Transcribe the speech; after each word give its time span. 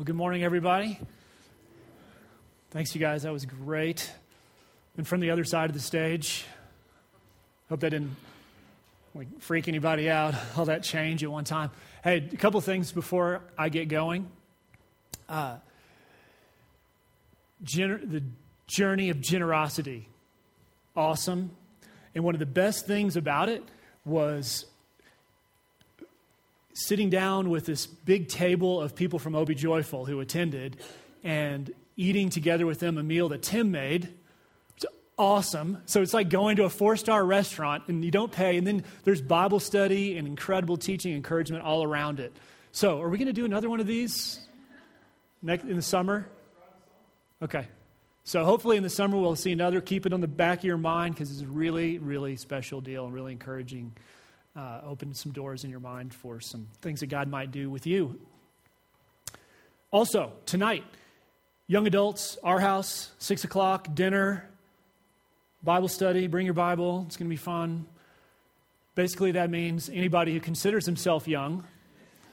Well, 0.00 0.06
good 0.06 0.16
morning, 0.16 0.42
everybody. 0.42 0.98
Thanks, 2.70 2.94
you 2.94 3.02
guys. 3.02 3.24
That 3.24 3.34
was 3.34 3.44
great. 3.44 4.10
And 4.96 5.06
from 5.06 5.20
the 5.20 5.28
other 5.28 5.44
side 5.44 5.68
of 5.68 5.74
the 5.74 5.82
stage, 5.82 6.46
hope 7.68 7.80
that 7.80 7.90
didn't 7.90 8.16
like 9.14 9.42
freak 9.42 9.68
anybody 9.68 10.08
out. 10.08 10.34
All 10.56 10.64
that 10.64 10.84
change 10.84 11.22
at 11.22 11.30
one 11.30 11.44
time. 11.44 11.70
Hey, 12.02 12.26
a 12.32 12.36
couple 12.38 12.58
things 12.62 12.92
before 12.92 13.42
I 13.58 13.68
get 13.68 13.88
going. 13.88 14.30
Uh, 15.28 15.58
gener- 17.62 18.10
the 18.10 18.22
journey 18.68 19.10
of 19.10 19.20
generosity, 19.20 20.08
awesome. 20.96 21.50
And 22.14 22.24
one 22.24 22.34
of 22.34 22.38
the 22.38 22.46
best 22.46 22.86
things 22.86 23.16
about 23.16 23.50
it 23.50 23.62
was 24.06 24.64
sitting 26.72 27.10
down 27.10 27.50
with 27.50 27.66
this 27.66 27.86
big 27.86 28.28
table 28.28 28.80
of 28.80 28.94
people 28.94 29.18
from 29.18 29.34
Obi 29.34 29.54
Joyful 29.54 30.04
who 30.04 30.20
attended 30.20 30.76
and 31.22 31.72
eating 31.96 32.30
together 32.30 32.66
with 32.66 32.80
them 32.80 32.98
a 32.98 33.02
meal 33.02 33.28
that 33.28 33.42
Tim 33.42 33.70
made. 33.70 34.08
It's 34.76 34.86
awesome. 35.18 35.82
So 35.86 36.00
it's 36.00 36.14
like 36.14 36.30
going 36.30 36.56
to 36.56 36.64
a 36.64 36.70
four 36.70 36.96
star 36.96 37.24
restaurant 37.24 37.84
and 37.88 38.04
you 38.04 38.10
don't 38.10 38.32
pay, 38.32 38.56
and 38.56 38.66
then 38.66 38.84
there's 39.04 39.20
Bible 39.20 39.60
study 39.60 40.16
and 40.16 40.26
incredible 40.26 40.76
teaching, 40.76 41.14
encouragement 41.14 41.64
all 41.64 41.82
around 41.82 42.20
it. 42.20 42.32
So, 42.72 43.00
are 43.00 43.08
we 43.08 43.18
going 43.18 43.26
to 43.26 43.32
do 43.32 43.44
another 43.44 43.68
one 43.68 43.80
of 43.80 43.86
these 43.88 44.38
next 45.42 45.64
in 45.64 45.74
the 45.74 45.82
summer? 45.82 46.28
Okay. 47.42 47.66
So, 48.22 48.44
hopefully, 48.44 48.76
in 48.76 48.84
the 48.84 48.90
summer, 48.90 49.18
we'll 49.18 49.34
see 49.34 49.50
another. 49.50 49.80
Keep 49.80 50.06
it 50.06 50.12
on 50.12 50.20
the 50.20 50.28
back 50.28 50.58
of 50.58 50.64
your 50.64 50.76
mind 50.76 51.16
because 51.16 51.32
it's 51.32 51.40
a 51.40 51.46
really, 51.46 51.98
really 51.98 52.36
special 52.36 52.80
deal 52.80 53.06
and 53.06 53.12
really 53.12 53.32
encouraging 53.32 53.92
uh, 54.56 54.80
open 54.84 55.14
some 55.14 55.32
doors 55.32 55.64
in 55.64 55.70
your 55.70 55.80
mind 55.80 56.12
for 56.12 56.40
some 56.40 56.66
things 56.82 57.00
that 57.00 57.06
God 57.06 57.28
might 57.28 57.50
do 57.50 57.70
with 57.70 57.86
you. 57.86 58.18
Also, 59.90 60.32
tonight, 60.46 60.84
young 61.66 61.86
adults, 61.86 62.38
our 62.42 62.60
house, 62.60 63.10
6 63.18 63.44
o'clock, 63.44 63.94
dinner, 63.94 64.48
Bible 65.62 65.88
study, 65.88 66.26
bring 66.26 66.46
your 66.46 66.54
Bible. 66.54 67.04
It's 67.06 67.16
going 67.16 67.28
to 67.28 67.30
be 67.30 67.36
fun. 67.36 67.86
Basically, 68.94 69.32
that 69.32 69.50
means 69.50 69.88
anybody 69.88 70.32
who 70.32 70.40
considers 70.40 70.86
himself 70.86 71.28
young, 71.28 71.64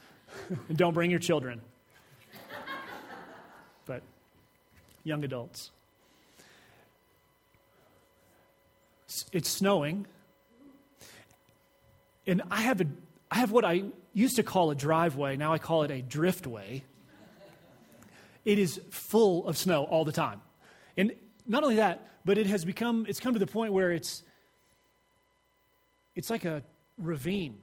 don't 0.74 0.94
bring 0.94 1.12
your 1.12 1.20
children. 1.20 1.62
but 3.86 4.02
young 5.04 5.24
adults. 5.24 5.72
It's 9.32 9.50
snowing 9.50 10.06
and 12.28 12.44
I 12.52 12.62
have, 12.62 12.82
a, 12.82 12.86
I 13.32 13.38
have 13.38 13.52
what 13.52 13.66
I 13.66 13.86
used 14.14 14.36
to 14.36 14.44
call 14.44 14.70
a 14.70 14.76
driveway, 14.76 15.38
now 15.38 15.54
I 15.54 15.58
call 15.58 15.84
it 15.84 15.92
a 15.92 16.02
driftway. 16.02 16.82
It 18.46 18.60
is 18.60 18.80
full 18.92 19.48
of 19.48 19.58
snow 19.58 19.86
all 19.86 20.06
the 20.06 20.12
time. 20.12 20.42
And 20.98 21.14
not 21.48 21.64
only 21.64 21.76
that, 21.78 22.08
but 22.26 22.38
it 22.38 22.48
has 22.48 22.66
become, 22.66 23.06
it's 23.08 23.20
come 23.20 23.34
to 23.34 23.40
the 23.40 23.48
point 23.48 23.74
where 23.74 23.92
it's, 23.92 24.24
it's 26.16 26.30
like 26.30 26.46
a 26.46 26.64
ravine 26.98 27.58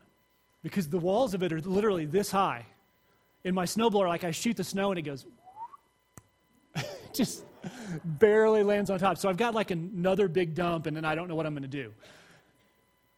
because 0.62 0.88
the 0.88 0.98
walls 0.98 1.34
of 1.34 1.42
it 1.42 1.52
are 1.52 1.60
literally 1.60 2.06
this 2.06 2.30
high. 2.30 2.66
In 3.44 3.54
my 3.54 3.64
snowblower, 3.64 4.08
like 4.08 4.24
I 4.24 4.30
shoot 4.30 4.56
the 4.56 4.64
snow 4.64 4.90
and 4.90 4.98
it 4.98 5.02
goes, 5.02 5.26
just 7.12 7.44
barely 8.04 8.62
lands 8.62 8.90
on 8.90 8.98
top. 8.98 9.18
So 9.18 9.28
I've 9.28 9.36
got 9.36 9.54
like 9.54 9.70
another 9.70 10.28
big 10.28 10.54
dump 10.54 10.86
and 10.86 10.96
then 10.96 11.04
I 11.04 11.14
don't 11.14 11.28
know 11.28 11.34
what 11.34 11.44
I'm 11.44 11.52
going 11.52 11.62
to 11.62 11.68
do. 11.68 11.92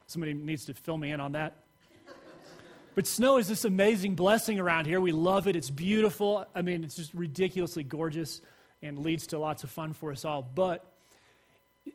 Somebody 0.06 0.34
needs 0.34 0.66
to 0.66 0.74
fill 0.74 0.96
me 0.96 1.10
in 1.10 1.20
on 1.20 1.32
that. 1.32 1.54
But 2.94 3.06
snow 3.06 3.36
is 3.36 3.46
this 3.46 3.66
amazing 3.66 4.14
blessing 4.14 4.58
around 4.58 4.86
here. 4.86 5.00
We 5.00 5.12
love 5.12 5.48
it. 5.48 5.54
It's 5.54 5.68
beautiful. 5.68 6.46
I 6.54 6.62
mean, 6.62 6.82
it's 6.82 6.96
just 6.96 7.12
ridiculously 7.12 7.82
gorgeous 7.82 8.40
and 8.82 9.00
leads 9.00 9.26
to 9.28 9.38
lots 9.38 9.64
of 9.64 9.70
fun 9.70 9.92
for 9.92 10.12
us 10.12 10.24
all. 10.24 10.40
But 10.42 10.84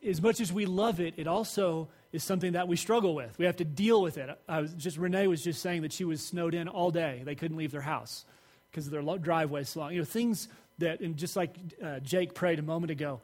as 0.06 0.22
much 0.22 0.40
as 0.40 0.52
we 0.52 0.64
love 0.64 1.00
it, 1.00 1.14
it 1.16 1.26
also 1.26 1.88
is 2.12 2.22
something 2.22 2.52
that 2.52 2.68
we 2.68 2.76
struggle 2.76 3.14
with. 3.14 3.36
We 3.38 3.46
have 3.46 3.56
to 3.56 3.64
deal 3.64 4.00
with 4.00 4.16
it. 4.18 4.30
I 4.48 4.60
was 4.60 4.74
just 4.74 4.96
Renee 4.96 5.26
was 5.26 5.42
just 5.42 5.60
saying 5.60 5.82
that 5.82 5.92
she 5.92 6.04
was 6.04 6.24
snowed 6.24 6.54
in 6.54 6.68
all 6.68 6.90
day. 6.90 7.22
They 7.24 7.34
couldn't 7.34 7.56
leave 7.56 7.72
their 7.72 7.80
house 7.80 8.24
because 8.70 8.88
their 8.88 9.02
driveway 9.18 9.64
so 9.64 9.80
long. 9.80 9.92
You 9.92 9.98
know, 9.98 10.04
things 10.04 10.48
that, 10.78 11.00
and 11.00 11.16
just 11.16 11.34
like 11.34 11.54
uh, 11.82 11.98
Jake 12.00 12.34
prayed 12.34 12.58
a 12.58 12.62
moment 12.62 12.90
ago, 12.90 13.20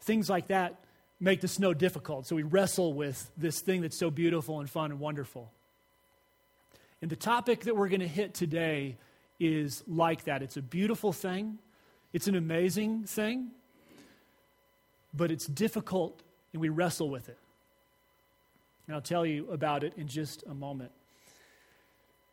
things 0.00 0.28
like 0.28 0.48
that 0.48 0.83
make 1.24 1.40
the 1.40 1.48
snow 1.48 1.72
difficult. 1.72 2.26
So 2.26 2.36
we 2.36 2.42
wrestle 2.42 2.92
with 2.92 3.30
this 3.36 3.60
thing 3.60 3.80
that's 3.80 3.98
so 3.98 4.10
beautiful 4.10 4.60
and 4.60 4.68
fun 4.68 4.90
and 4.90 5.00
wonderful. 5.00 5.50
And 7.00 7.10
the 7.10 7.16
topic 7.16 7.60
that 7.60 7.74
we're 7.74 7.88
going 7.88 8.00
to 8.00 8.08
hit 8.08 8.34
today 8.34 8.98
is 9.40 9.82
like 9.88 10.24
that. 10.24 10.42
It's 10.42 10.58
a 10.58 10.62
beautiful 10.62 11.12
thing, 11.12 11.58
it's 12.12 12.28
an 12.28 12.36
amazing 12.36 13.04
thing, 13.04 13.52
but 15.14 15.30
it's 15.30 15.46
difficult 15.46 16.22
and 16.52 16.60
we 16.60 16.68
wrestle 16.68 17.08
with 17.08 17.30
it. 17.30 17.38
And 18.86 18.94
I'll 18.94 19.02
tell 19.02 19.24
you 19.24 19.50
about 19.50 19.82
it 19.82 19.94
in 19.96 20.06
just 20.06 20.44
a 20.46 20.54
moment. 20.54 20.92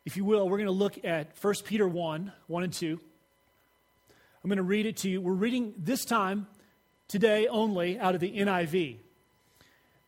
If 0.05 0.17
you 0.17 0.25
will, 0.25 0.49
we're 0.49 0.57
going 0.57 0.65
to 0.65 0.71
look 0.71 1.05
at 1.05 1.31
1 1.41 1.53
Peter 1.63 1.87
1 1.87 2.31
1 2.45 2.63
and 2.63 2.73
2. 2.73 2.99
I'm 4.43 4.49
going 4.49 4.57
to 4.57 4.63
read 4.63 4.85
it 4.85 4.97
to 4.97 5.09
you. 5.09 5.21
We're 5.21 5.31
reading 5.31 5.73
this 5.77 6.03
time 6.03 6.47
today 7.11 7.47
only 7.47 7.99
out 7.99 8.15
of 8.15 8.21
the 8.21 8.31
NIV. 8.31 8.95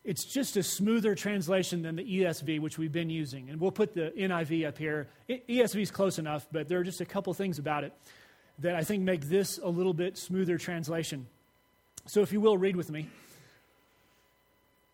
It's 0.05 0.23
just 0.23 0.55
a 0.55 0.63
smoother 0.63 1.15
translation 1.15 1.81
than 1.81 1.97
the 1.97 2.03
ESV, 2.03 2.61
which 2.61 2.77
we've 2.77 2.91
been 2.91 3.09
using. 3.09 3.49
And 3.49 3.59
we'll 3.59 3.71
put 3.71 3.93
the 3.93 4.13
NIV 4.17 4.67
up 4.67 4.77
here. 4.77 5.07
ESV 5.29 5.81
is 5.81 5.91
close 5.91 6.17
enough, 6.17 6.47
but 6.51 6.69
there 6.69 6.79
are 6.79 6.83
just 6.83 7.01
a 7.01 7.05
couple 7.05 7.33
things 7.33 7.59
about 7.59 7.83
it 7.83 7.93
that 8.59 8.75
I 8.75 8.83
think 8.83 9.03
make 9.03 9.21
this 9.21 9.57
a 9.57 9.67
little 9.67 9.93
bit 9.93 10.17
smoother 10.17 10.57
translation. 10.57 11.27
So 12.05 12.21
if 12.21 12.31
you 12.31 12.39
will, 12.39 12.57
read 12.57 12.75
with 12.75 12.89
me. 12.89 13.07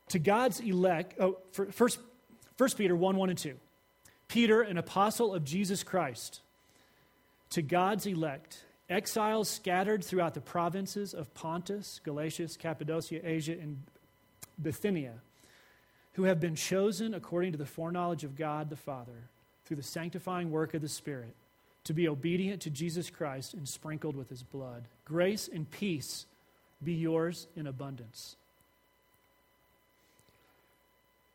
To 0.09 0.19
God's 0.19 0.59
elect, 0.59 1.19
oh, 1.19 1.37
first, 1.51 1.99
first 2.57 2.77
Peter 2.77 2.95
1 2.95 3.15
1 3.15 3.29
and 3.29 3.37
2. 3.37 3.55
Peter, 4.27 4.61
an 4.61 4.77
apostle 4.77 5.33
of 5.33 5.43
Jesus 5.43 5.83
Christ, 5.83 6.41
to 7.51 7.61
God's 7.61 8.05
elect 8.07 8.63
Exiles 8.89 9.49
scattered 9.49 10.03
throughout 10.03 10.33
the 10.33 10.41
provinces 10.41 11.13
of 11.13 11.33
Pontus, 11.33 12.01
Galatia, 12.03 12.47
Cappadocia, 12.57 13.21
Asia, 13.23 13.53
and 13.53 13.83
Bithynia, 14.61 15.13
who 16.13 16.23
have 16.23 16.39
been 16.39 16.55
chosen 16.55 17.13
according 17.13 17.51
to 17.51 17.57
the 17.57 17.65
foreknowledge 17.65 18.23
of 18.23 18.35
God 18.35 18.69
the 18.69 18.75
Father 18.75 19.29
through 19.65 19.77
the 19.77 19.83
sanctifying 19.83 20.49
work 20.49 20.73
of 20.73 20.81
the 20.81 20.89
Spirit 20.89 21.35
to 21.83 21.93
be 21.93 22.07
obedient 22.07 22.61
to 22.63 22.69
Jesus 22.69 23.09
Christ 23.09 23.53
and 23.53 23.67
sprinkled 23.67 24.15
with 24.15 24.29
his 24.29 24.43
blood. 24.43 24.85
Grace 25.05 25.49
and 25.51 25.69
peace 25.69 26.25
be 26.83 26.93
yours 26.93 27.47
in 27.55 27.67
abundance. 27.67 28.35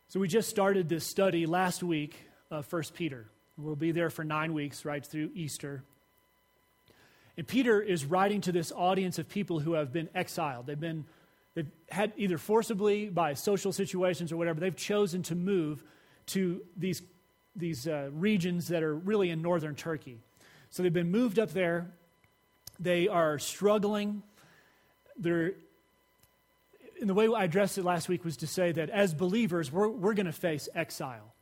So, 0.08 0.20
we 0.20 0.28
just 0.28 0.48
started 0.48 0.88
this 0.88 1.04
study 1.04 1.46
last 1.46 1.82
week 1.82 2.16
of 2.50 2.70
1 2.72 2.82
Peter. 2.94 3.26
We'll 3.56 3.74
be 3.74 3.92
there 3.92 4.10
for 4.10 4.24
nine 4.24 4.52
weeks, 4.52 4.84
right 4.84 5.04
through 5.04 5.30
Easter. 5.34 5.82
And 7.36 7.46
Peter 7.46 7.80
is 7.80 8.04
writing 8.04 8.40
to 8.42 8.52
this 8.52 8.72
audience 8.72 9.18
of 9.18 9.28
people 9.28 9.60
who 9.60 9.72
have 9.72 9.92
been 9.92 10.08
exiled. 10.14 10.66
They've 10.66 10.78
been 10.78 11.04
they've 11.54 11.70
had 11.88 12.12
either 12.16 12.38
forcibly 12.38 13.08
by 13.08 13.34
social 13.34 13.72
situations 13.72 14.32
or 14.32 14.36
whatever, 14.36 14.60
they've 14.60 14.76
chosen 14.76 15.22
to 15.24 15.34
move 15.34 15.82
to 16.26 16.62
these, 16.76 17.02
these 17.54 17.86
uh, 17.86 18.08
regions 18.12 18.68
that 18.68 18.82
are 18.82 18.94
really 18.94 19.30
in 19.30 19.42
northern 19.42 19.74
Turkey. 19.74 20.18
So 20.70 20.82
they've 20.82 20.92
been 20.92 21.10
moved 21.10 21.38
up 21.38 21.52
there. 21.52 21.90
They 22.80 23.08
are 23.08 23.38
struggling. 23.38 24.22
They're, 25.16 25.54
and 27.00 27.08
the 27.08 27.14
way 27.14 27.28
I 27.28 27.44
addressed 27.44 27.78
it 27.78 27.84
last 27.84 28.08
week 28.08 28.24
was 28.24 28.36
to 28.38 28.46
say 28.46 28.72
that 28.72 28.90
as 28.90 29.14
believers, 29.14 29.70
we're, 29.70 29.88
we're 29.88 30.14
going 30.14 30.26
to 30.26 30.32
face 30.32 30.68
exile. 30.74 31.32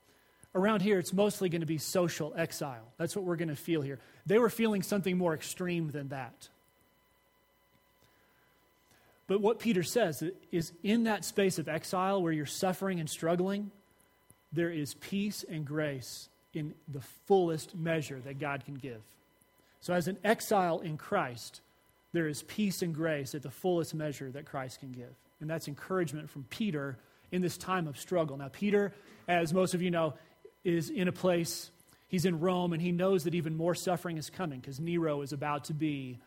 Around 0.54 0.82
here, 0.82 0.99
it's 0.99 1.12
mostly 1.12 1.49
going 1.49 1.60
to 1.60 1.66
be 1.66 1.78
social 1.78 2.34
exile. 2.37 2.93
That's 2.99 3.16
what 3.16 3.25
we're 3.25 3.37
going 3.37 3.49
to 3.49 3.56
feel 3.56 3.81
here. 3.81 3.99
They 4.26 4.38
were 4.38 4.50
feeling 4.50 4.82
something 4.82 5.16
more 5.16 5.34
extreme 5.34 5.90
than 5.90 6.08
that. 6.08 6.49
But 9.26 9.40
what 9.40 9.58
Peter 9.58 9.82
says 9.82 10.22
is 10.50 10.72
in 10.82 11.04
that 11.04 11.25
space 11.25 11.58
of 11.58 11.69
exile 11.69 12.22
where 12.22 12.32
you're 12.32 12.44
suffering 12.44 13.00
and 13.00 13.08
struggling, 13.08 13.70
there 14.52 14.70
is 14.70 14.93
peace 14.94 15.43
and 15.49 15.64
grace 15.64 16.28
in 16.52 16.75
the 16.87 17.00
fullest 17.26 17.75
measure 17.75 18.20
that 18.26 18.38
God 18.38 18.64
can 18.66 18.75
give. 18.75 19.00
So, 19.81 19.94
as 19.94 20.06
an 20.06 20.19
exile 20.22 20.81
in 20.81 20.99
Christ, 20.99 21.62
there 22.12 22.28
is 22.28 22.43
peace 22.43 22.82
and 22.82 22.94
grace 22.94 23.34
at 23.34 23.43
the 23.43 23.50
fullest 23.50 23.94
measure 23.94 24.31
that 24.32 24.44
Christ 24.44 24.81
can 24.81 24.93
give. 24.93 25.14
And 25.40 25.49
that's 25.49 25.66
encouragement 25.66 26.28
from 26.28 26.44
Peter 26.50 26.99
in 27.32 27.40
this 27.40 27.56
time 27.56 27.88
of 27.88 27.99
struggle. 27.99 28.37
Now, 28.37 28.49
Peter, 28.52 28.93
as 29.26 29.54
most 29.54 29.75
of 29.75 29.82
you 29.82 29.90
know, 29.90 30.14
is 30.64 30.91
in 30.91 31.09
a 31.09 31.12
place, 31.12 31.70
he's 32.09 32.25
in 32.25 32.41
Rome, 32.41 32.73
and 32.73 32.81
he 32.81 32.93
knows 32.93 33.25
that 33.25 33.35
even 33.35 33.56
more 33.56 33.75
suffering 33.75 34.17
is 34.17 34.31
coming 34.31 34.61
because 34.61 34.81
Nero 34.81 35.23
is 35.23 35.32
about 35.32 35.64
to 35.64 35.75
be 35.75 36.19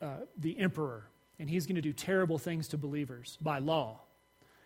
uh, 0.00 0.16
the 0.36 0.58
emperor, 0.58 1.04
and 1.38 1.48
he's 1.48 1.66
going 1.66 1.76
to 1.76 1.82
do 1.82 1.92
terrible 1.92 2.38
things 2.38 2.68
to 2.68 2.78
believers 2.78 3.38
by 3.40 3.58
law. 3.58 4.00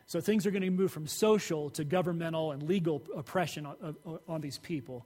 So 0.07 0.21
things 0.21 0.47
are 0.47 0.51
going 0.51 0.63
to 0.63 0.71
move 0.71 0.93
from 0.93 1.07
social 1.07 1.71
to 1.71 1.85
governmental 1.85 2.53
and 2.53 2.63
legal 2.63 3.03
oppression 3.17 3.67
on, 3.67 3.97
on, 4.29 4.41
these 4.41 4.59
people. 4.59 5.05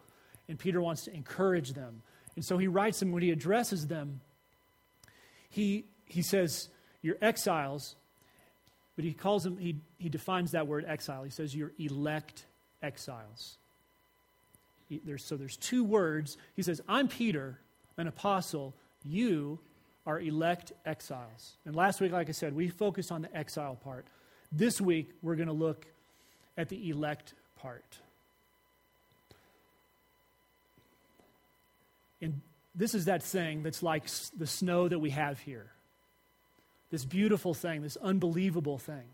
And 0.49 0.59
Peter 0.59 0.81
wants 0.81 1.05
to 1.05 1.15
encourage 1.15 1.73
them 1.73 2.03
And 2.37 2.45
so 2.45 2.59
he 2.59 2.69
writes 2.69 3.01
them 3.01 3.13
when 3.13 3.23
he 3.23 3.31
addresses 3.31 3.87
them. 3.87 4.21
He, 5.49 5.87
he 6.05 6.23
says, 6.23 6.69
You're 7.03 7.17
exiles, 7.21 7.97
but 8.95 9.05
he 9.05 9.15
calls 9.15 9.43
them, 9.43 9.57
he, 9.57 9.81
he 9.99 10.09
defines 10.09 10.53
that 10.53 10.67
word 10.67 10.85
exile. 10.87 11.23
He 11.23 11.31
says, 11.31 11.55
You're 11.55 11.73
elect 11.79 12.45
exiles. 12.83 13.57
He, 14.89 15.01
there's, 15.05 15.25
so 15.25 15.37
there's 15.37 15.57
two 15.57 15.85
words. 15.85 16.37
He 16.57 16.63
says, 16.63 16.81
I'm 16.89 17.09
Peter, 17.09 17.59
an 17.97 18.07
apostle. 18.07 18.75
You 19.05 19.59
are 20.07 20.21
elect 20.21 20.73
exiles. 20.85 21.57
And 21.65 21.77
last 21.77 22.01
week, 22.01 22.13
like 22.13 22.29
I 22.29 22.33
said, 22.33 22.55
we 22.55 22.69
focused 22.69 23.13
on 23.13 23.23
the 23.23 23.37
exile 23.37 23.77
part. 23.83 24.07
This 24.51 24.81
week, 24.81 25.11
we're 25.23 25.37
going 25.37 25.49
to 25.49 25.55
look 25.55 25.87
at 26.59 26.69
the 26.69 26.91
elect 26.91 27.35
part. 27.61 27.99
And 32.21 32.41
this 32.75 32.95
is 32.95 33.07
that 33.07 33.23
thing 33.23 33.63
that's 33.63 33.83
like 33.83 34.05
the 34.37 34.47
snow 34.47 34.89
that 34.89 34.99
we 34.99 35.11
have 35.11 35.39
here. 35.41 35.67
This 36.91 37.05
beautiful 37.05 37.55
thing, 37.55 37.83
this 37.83 37.97
unbelievable 37.97 38.79
thing. 38.79 39.05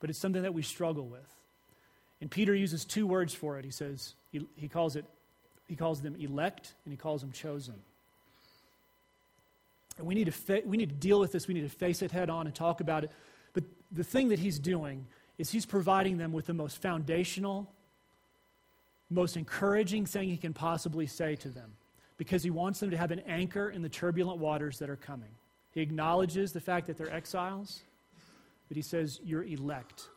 But 0.00 0.10
it's 0.10 0.18
something 0.18 0.42
that 0.42 0.54
we 0.54 0.62
struggle 0.62 1.06
with. 1.06 1.43
And 2.20 2.30
Peter 2.30 2.54
uses 2.54 2.84
two 2.84 3.06
words 3.06 3.34
for 3.34 3.58
it. 3.58 3.64
He 3.64 3.70
says, 3.70 4.14
he, 4.30 4.46
he 4.56 4.68
calls 4.68 4.96
it, 4.96 5.04
he 5.68 5.76
calls 5.76 6.00
them 6.00 6.16
elect 6.16 6.74
and 6.84 6.92
he 6.92 6.96
calls 6.96 7.20
them 7.20 7.32
chosen. 7.32 7.74
And 9.98 10.06
we 10.06 10.14
need, 10.14 10.24
to 10.24 10.32
fa- 10.32 10.62
we 10.64 10.76
need 10.76 10.88
to 10.88 10.94
deal 10.94 11.20
with 11.20 11.32
this. 11.32 11.46
We 11.46 11.54
need 11.54 11.62
to 11.62 11.68
face 11.68 12.02
it 12.02 12.10
head 12.10 12.30
on 12.30 12.46
and 12.46 12.54
talk 12.54 12.80
about 12.80 13.04
it. 13.04 13.10
But 13.52 13.64
the 13.92 14.04
thing 14.04 14.28
that 14.28 14.38
he's 14.38 14.58
doing 14.58 15.06
is 15.38 15.50
he's 15.50 15.66
providing 15.66 16.18
them 16.18 16.32
with 16.32 16.46
the 16.46 16.54
most 16.54 16.80
foundational, 16.80 17.70
most 19.10 19.36
encouraging 19.36 20.06
thing 20.06 20.28
he 20.28 20.36
can 20.36 20.52
possibly 20.52 21.06
say 21.06 21.36
to 21.36 21.48
them 21.48 21.72
because 22.16 22.42
he 22.42 22.50
wants 22.50 22.80
them 22.80 22.90
to 22.90 22.96
have 22.96 23.10
an 23.10 23.20
anchor 23.26 23.70
in 23.70 23.82
the 23.82 23.88
turbulent 23.88 24.38
waters 24.38 24.78
that 24.78 24.88
are 24.88 24.96
coming. 24.96 25.30
He 25.72 25.80
acknowledges 25.80 26.52
the 26.52 26.60
fact 26.60 26.86
that 26.86 26.96
they're 26.96 27.12
exiles, 27.12 27.80
but 28.68 28.76
he 28.76 28.82
says, 28.82 29.20
You're 29.24 29.44
elect. 29.44 30.08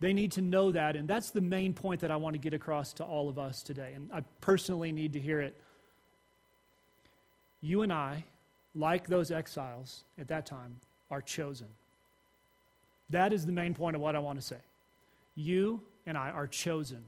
They 0.00 0.12
need 0.12 0.32
to 0.32 0.40
know 0.40 0.70
that, 0.70 0.94
and 0.94 1.08
that's 1.08 1.30
the 1.30 1.40
main 1.40 1.74
point 1.74 2.00
that 2.00 2.10
I 2.10 2.16
want 2.16 2.34
to 2.34 2.38
get 2.38 2.54
across 2.54 2.92
to 2.94 3.04
all 3.04 3.28
of 3.28 3.38
us 3.38 3.62
today. 3.62 3.92
And 3.94 4.10
I 4.12 4.22
personally 4.40 4.92
need 4.92 5.12
to 5.14 5.20
hear 5.20 5.40
it. 5.40 5.60
You 7.60 7.82
and 7.82 7.92
I, 7.92 8.24
like 8.74 9.08
those 9.08 9.32
exiles 9.32 10.04
at 10.16 10.28
that 10.28 10.46
time, 10.46 10.76
are 11.10 11.20
chosen. 11.20 11.66
That 13.10 13.32
is 13.32 13.44
the 13.44 13.52
main 13.52 13.74
point 13.74 13.96
of 13.96 14.02
what 14.02 14.14
I 14.14 14.20
want 14.20 14.38
to 14.38 14.46
say. 14.46 14.58
You 15.34 15.80
and 16.06 16.16
I 16.16 16.30
are 16.30 16.46
chosen. 16.46 17.04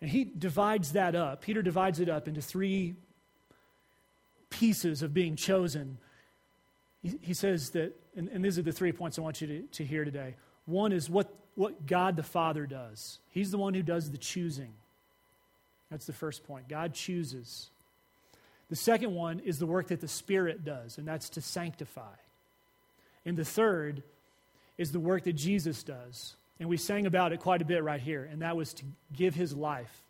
And 0.00 0.10
he 0.10 0.24
divides 0.24 0.92
that 0.92 1.14
up. 1.14 1.40
Peter 1.40 1.62
divides 1.62 1.98
it 1.98 2.08
up 2.08 2.28
into 2.28 2.42
three 2.42 2.94
pieces 4.50 5.02
of 5.02 5.12
being 5.14 5.34
chosen. 5.34 5.98
He, 7.02 7.32
says 7.32 7.70
that, 7.70 7.94
and, 8.16 8.28
and, 8.28 8.44
these 8.44 8.58
are 8.58 8.62
the 8.62 8.72
three 8.72 8.90
points 8.90 9.18
I 9.18 9.22
want 9.22 9.40
you 9.40 9.46
to, 9.46 9.62
to 9.62 9.84
hear 9.84 10.04
today. 10.04 10.34
One 10.66 10.92
is 10.92 11.08
what, 11.08 11.32
what 11.54 11.86
God 11.86 12.16
the 12.16 12.24
Father 12.24 12.66
does, 12.66 13.20
He's 13.30 13.50
the 13.50 13.58
one 13.58 13.74
who 13.74 13.82
does 13.82 14.10
the 14.10 14.18
choosing. 14.18 14.72
That's 15.90 16.06
the 16.06 16.12
first 16.12 16.44
point. 16.44 16.68
God 16.68 16.92
chooses. 16.92 17.70
The 18.68 18.76
second 18.76 19.14
one 19.14 19.40
is 19.40 19.58
the 19.58 19.66
work 19.66 19.88
that 19.88 20.00
the 20.00 20.08
Spirit 20.08 20.64
does, 20.64 20.98
and 20.98 21.08
that's 21.08 21.30
to 21.30 21.40
sanctify. 21.40 22.16
And 23.24 23.36
the 23.36 23.44
third 23.44 24.02
is 24.76 24.92
the 24.92 25.00
work 25.00 25.24
that 25.24 25.34
Jesus 25.34 25.82
does, 25.82 26.36
and 26.60 26.68
we 26.68 26.76
sang 26.76 27.06
about 27.06 27.32
it 27.32 27.40
quite 27.40 27.62
a 27.62 27.64
bit 27.64 27.82
right 27.82 28.00
here, 28.00 28.28
and 28.30 28.42
that 28.42 28.56
was 28.56 28.74
to 28.74 28.84
give 29.14 29.34
his 29.34 29.54
life, 29.54 30.02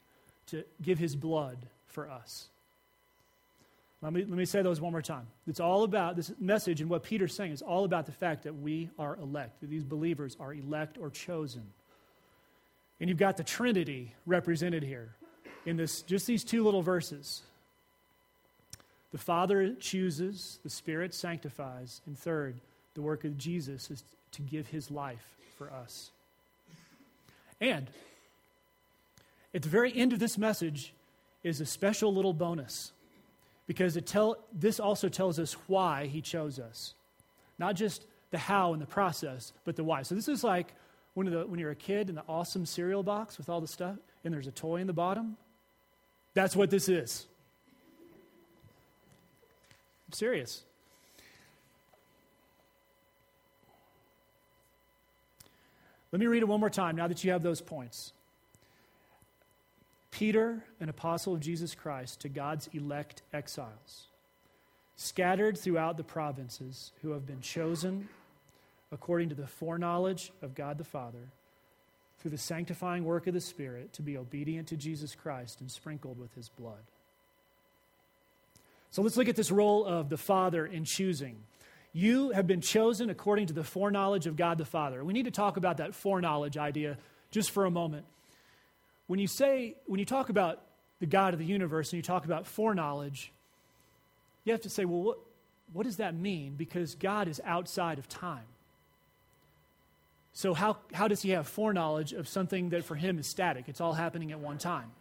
to 0.47 0.65
give 0.83 0.99
his 0.99 1.15
blood 1.15 1.59
for 1.87 2.11
us. 2.11 2.49
Let 4.01 4.13
me, 4.13 4.21
let 4.21 4.39
me 4.39 4.45
say 4.45 4.63
those 4.63 4.81
one 4.81 4.93
more 4.93 5.03
time. 5.03 5.27
It's 5.49 5.59
all 5.59 5.83
about 5.83 6.15
this 6.15 6.33
message, 6.39 6.81
and 6.81 6.89
what 6.89 7.03
Peter's 7.03 7.35
saying 7.35 7.53
is 7.53 7.63
all 7.63 7.85
about 7.85 8.07
the 8.07 8.13
fact 8.13 8.45
that 8.45 8.55
we 8.55 8.91
are 8.99 9.17
elect, 9.17 9.61
that 9.61 9.71
these 9.71 9.83
believers 9.83 10.37
are 10.39 10.55
elect 10.55 10.99
or 10.99 11.11
chosen. 11.11 11.65
And 13.01 13.09
you've 13.09 13.19
got 13.19 13.37
the 13.37 13.45
Trinity 13.45 14.15
represented 14.25 14.85
here 14.85 15.15
in 15.67 15.77
this, 15.77 16.03
just 16.03 16.27
these 16.27 16.45
two 16.45 16.63
little 16.63 16.83
verses. 16.83 17.43
The 19.11 19.19
Father 19.19 19.75
chooses, 19.75 20.61
the 20.63 20.71
Spirit 20.71 21.13
sanctifies, 21.13 22.01
and 22.07 22.17
third, 22.17 22.61
the 22.95 23.03
work 23.03 23.25
of 23.25 23.37
Jesus 23.37 23.91
is 23.91 24.05
to 24.33 24.43
give 24.43 24.69
his 24.69 24.91
life 24.91 25.37
for 25.57 25.73
us. 25.73 26.11
And 27.61 27.89
at 29.53 29.63
the 29.63 29.69
very 29.69 29.93
end 29.97 30.13
of 30.13 30.21
this 30.21 30.39
message 30.39 30.93
is 31.43 31.61
a 31.61 31.67
special 31.67 32.15
little 32.15 32.33
bonus 32.33 32.93
because 33.69 33.97
it 33.99 34.07
tell, 34.07 34.39
this 34.53 34.81
also 34.81 35.09
tells 35.09 35.39
us 35.39 35.53
why 35.69 36.07
he 36.07 36.21
chose 36.21 36.59
us. 36.59 36.95
Not 37.59 37.77
just 37.77 38.05
the 38.31 38.39
how 38.39 38.73
and 38.73 38.83
the 38.83 38.87
process, 38.87 39.53
but 39.65 39.77
the 39.77 39.85
why. 39.85 40.03
So 40.03 40.15
this 40.15 40.27
is 40.27 40.43
like 40.43 40.75
when, 41.15 41.31
the, 41.31 41.47
when 41.47 41.61
you're 41.61 41.71
a 41.71 41.77
kid 41.77 42.09
in 42.09 42.17
the 42.17 42.25
awesome 42.27 42.65
cereal 42.67 43.03
box 43.03 43.37
with 43.37 43.49
all 43.49 43.61
the 43.61 43.69
stuff, 43.69 43.97
and 44.25 44.33
there's 44.33 44.47
a 44.47 44.53
toy 44.53 44.77
in 44.77 44.87
the 44.87 44.93
bottom. 44.93 45.37
That's 46.33 46.57
what 46.57 46.71
this 46.71 46.89
is. 46.89 47.27
I'm 50.07 50.13
serious. 50.13 50.65
Let 56.11 56.21
me 56.21 56.27
read 56.27 56.43
it 56.43 56.49
one 56.49 56.61
more 56.61 56.71
time 56.71 56.97
now 56.97 57.07
that 57.07 57.23
you 57.23 57.33
have 57.33 57.43
those 57.43 57.61
points. 57.61 58.15
Peter, 60.11 60.65
an 60.81 60.89
apostle 60.89 61.35
of 61.35 61.41
Jesus 61.41 61.75
Christ, 61.75 62.21
to 62.21 62.29
God's 62.29 62.69
elect 62.73 63.23
exiles, 63.33 64.09
scattered 64.97 65.59
throughout 65.59 65.97
the 65.97 66.05
provinces, 66.05 66.93
who 67.03 67.11
have 67.11 67.27
been 67.27 67.41
chosen 67.41 68.09
according 68.91 69.29
to 69.29 69.35
the 69.35 69.47
foreknowledge 69.47 70.33
of 70.43 70.55
God 70.55 70.79
the 70.79 70.85
Father, 70.85 71.31
through 72.19 72.31
the 72.31 72.39
sanctifying 72.39 73.05
work 73.05 73.27
of 73.27 73.35
the 73.35 73.41
Spirit, 73.41 73.93
to 73.93 74.03
be 74.03 74.17
obedient 74.17 74.69
to 74.69 74.77
Jesus 74.77 75.15
Christ 75.15 75.61
and 75.61 75.71
sprinkled 75.71 76.19
with 76.19 76.35
his 76.35 76.49
blood. 76.49 76.83
So 78.91 79.03
let's 79.03 79.17
look 79.17 79.29
at 79.29 79.37
this 79.37 79.51
role 79.51 79.85
of 79.85 80.09
the 80.09 80.17
Father 80.17 80.67
in 80.67 80.85
choosing. 80.85 81.37
You 81.93 82.31
have 82.31 82.47
been 82.47 82.61
chosen 82.61 83.11
according 83.11 83.47
to 83.49 83.53
the 83.53 83.65
foreknowledge 83.65 84.27
of 84.27 84.37
God 84.37 84.59
the 84.59 84.65
Father. 84.65 85.05
We 85.05 85.13
need 85.13 85.27
to 85.27 85.31
talk 85.31 85.57
about 85.57 85.77
that 85.77 85.95
foreknowledge 85.95 86.57
idea 86.57 86.97
just 87.31 87.51
for 87.51 87.67
a 87.67 87.71
moment. 87.71 88.07
When 89.09 89.19
you 89.19 89.27
say, 89.27 89.75
when 89.87 89.99
you 89.99 90.07
talk 90.07 90.29
about 90.29 90.63
the 91.01 91.07
God 91.07 91.33
of 91.33 91.41
the 91.41 91.47
universe 91.47 91.93
and 91.93 91.97
you 91.97 92.03
talk 92.03 92.25
about 92.25 92.47
foreknowledge, 92.47 93.33
you 94.45 94.53
have 94.53 94.63
to 94.63 94.71
say, 94.71 94.85
well, 94.85 95.03
what, 95.03 95.19
what 95.73 95.83
does 95.85 95.97
that 95.97 96.15
mean? 96.15 96.55
Because 96.55 96.95
God 96.95 97.27
is 97.27 97.41
outside 97.45 97.99
of 97.99 98.09
time. 98.09 98.45
So, 100.33 100.55
how, 100.55 100.77
how 100.93 101.09
does 101.09 101.23
he 101.23 101.31
have 101.31 101.49
foreknowledge 101.49 102.13
of 102.13 102.29
something 102.29 102.69
that 102.69 102.85
for 102.85 102.95
him 102.95 103.19
is 103.19 103.27
static? 103.27 103.65
It's 103.67 103.81
all 103.81 103.95
happening 103.95 104.31
at 104.31 104.39
one 104.39 104.59
time. 104.59 104.93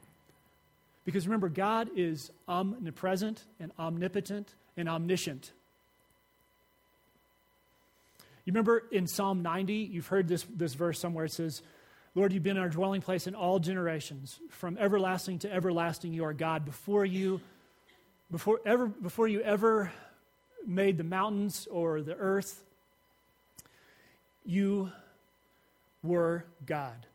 Because 1.06 1.28
remember, 1.28 1.48
God 1.48 1.90
is 1.96 2.32
omnipresent 2.48 3.44
and 3.60 3.72
omnipotent 3.78 4.56
and 4.76 4.90
omniscient. 4.90 5.52
You 8.46 8.52
remember 8.52 8.84
in 8.92 9.08
Psalm 9.08 9.42
90, 9.42 9.74
you've 9.74 10.08
heard 10.08 10.28
this, 10.28 10.44
this 10.44 10.74
verse 10.74 11.00
somewhere. 11.00 11.26
It 11.26 11.34
says, 11.34 11.62
Lord, 12.18 12.34
you've 12.34 12.42
been 12.42 12.58
our 12.58 12.68
dwelling 12.68 13.02
place 13.02 13.28
in 13.28 13.36
all 13.36 13.60
generations. 13.60 14.40
From 14.50 14.76
everlasting 14.80 15.38
to 15.40 15.54
everlasting, 15.54 16.14
you 16.14 16.24
are 16.24 16.34
God. 16.34 16.66
Before 16.66 17.06
you, 17.06 17.42
before, 18.32 18.60
ever, 18.66 18.88
before 18.88 19.28
you 19.28 19.40
ever 19.42 19.92
made 20.66 20.98
the 20.98 21.04
mountains 21.04 21.68
or 21.70 22.02
the 22.02 22.16
earth, 22.16 22.64
you 24.44 24.92
were 26.02 26.44
God. 26.66 27.06